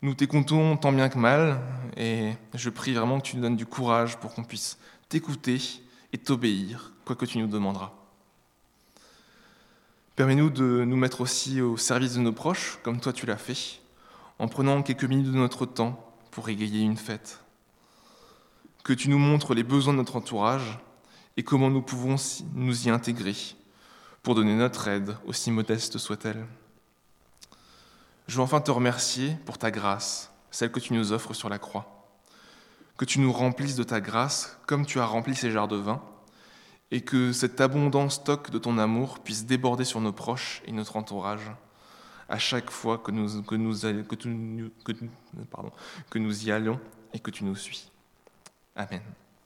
Nous 0.00 0.14
t'écoutons 0.14 0.76
tant 0.76 0.92
bien 0.92 1.08
que 1.08 1.18
mal, 1.18 1.60
et 1.96 2.34
je 2.54 2.70
prie 2.70 2.94
vraiment 2.94 3.18
que 3.18 3.26
tu 3.26 3.36
nous 3.36 3.42
donnes 3.42 3.56
du 3.56 3.66
courage 3.66 4.16
pour 4.18 4.32
qu'on 4.32 4.44
puisse 4.44 4.78
t'écouter 5.08 5.60
et 6.12 6.18
t'obéir, 6.18 6.92
quoi 7.04 7.16
que 7.16 7.24
tu 7.24 7.38
nous 7.38 7.48
demanderas. 7.48 7.90
Permets-nous 10.14 10.50
de 10.50 10.84
nous 10.84 10.96
mettre 10.96 11.20
aussi 11.20 11.60
au 11.60 11.76
service 11.76 12.14
de 12.14 12.20
nos 12.20 12.32
proches, 12.32 12.78
comme 12.84 13.00
toi 13.00 13.12
tu 13.12 13.26
l'as 13.26 13.36
fait, 13.36 13.80
en 14.38 14.46
prenant 14.46 14.84
quelques 14.84 15.02
minutes 15.02 15.32
de 15.32 15.36
notre 15.36 15.66
temps 15.66 16.14
pour 16.30 16.48
égayer 16.48 16.82
une 16.82 16.96
fête. 16.96 17.40
Que 18.84 18.92
tu 18.92 19.10
nous 19.10 19.18
montres 19.18 19.52
les 19.52 19.64
besoins 19.64 19.94
de 19.94 19.98
notre 19.98 20.14
entourage 20.14 20.78
et 21.36 21.42
comment 21.42 21.70
nous 21.70 21.82
pouvons 21.82 22.14
nous 22.54 22.86
y 22.86 22.90
intégrer 22.90 23.34
pour 24.22 24.36
donner 24.36 24.54
notre 24.54 24.86
aide, 24.86 25.16
aussi 25.26 25.50
modeste 25.50 25.98
soit-elle. 25.98 26.46
Je 28.28 28.36
veux 28.36 28.42
enfin 28.42 28.60
te 28.60 28.70
remercier 28.70 29.36
pour 29.44 29.58
ta 29.58 29.70
grâce, 29.70 30.30
celle 30.50 30.70
que 30.70 30.80
tu 30.80 30.92
nous 30.92 31.12
offres 31.12 31.34
sur 31.34 31.48
la 31.48 31.58
croix 31.58 31.98
que 32.98 33.04
tu 33.04 33.20
nous 33.20 33.32
remplisses 33.32 33.76
de 33.76 33.84
ta 33.84 34.00
grâce 34.02 34.58
comme 34.66 34.84
tu 34.84 35.00
as 35.00 35.06
rempli 35.06 35.34
ces 35.34 35.50
jarres 35.50 35.68
de 35.68 35.76
vin, 35.76 36.02
et 36.90 37.00
que 37.00 37.32
cet 37.32 37.60
abondant 37.60 38.10
stock 38.10 38.50
de 38.50 38.58
ton 38.58 38.76
amour 38.76 39.20
puisse 39.20 39.46
déborder 39.46 39.84
sur 39.84 40.00
nos 40.00 40.12
proches 40.12 40.62
et 40.66 40.72
notre 40.72 40.96
entourage 40.96 41.50
à 42.28 42.38
chaque 42.38 42.70
fois 42.70 42.98
que 42.98 43.10
nous, 43.10 43.42
que 43.42 43.54
que, 44.84 44.92
que 46.10 46.18
nous 46.18 46.46
y 46.46 46.50
allons 46.50 46.80
et 47.14 47.20
que 47.20 47.30
tu 47.30 47.44
nous 47.44 47.56
suis. 47.56 47.90
Amen. 48.74 49.00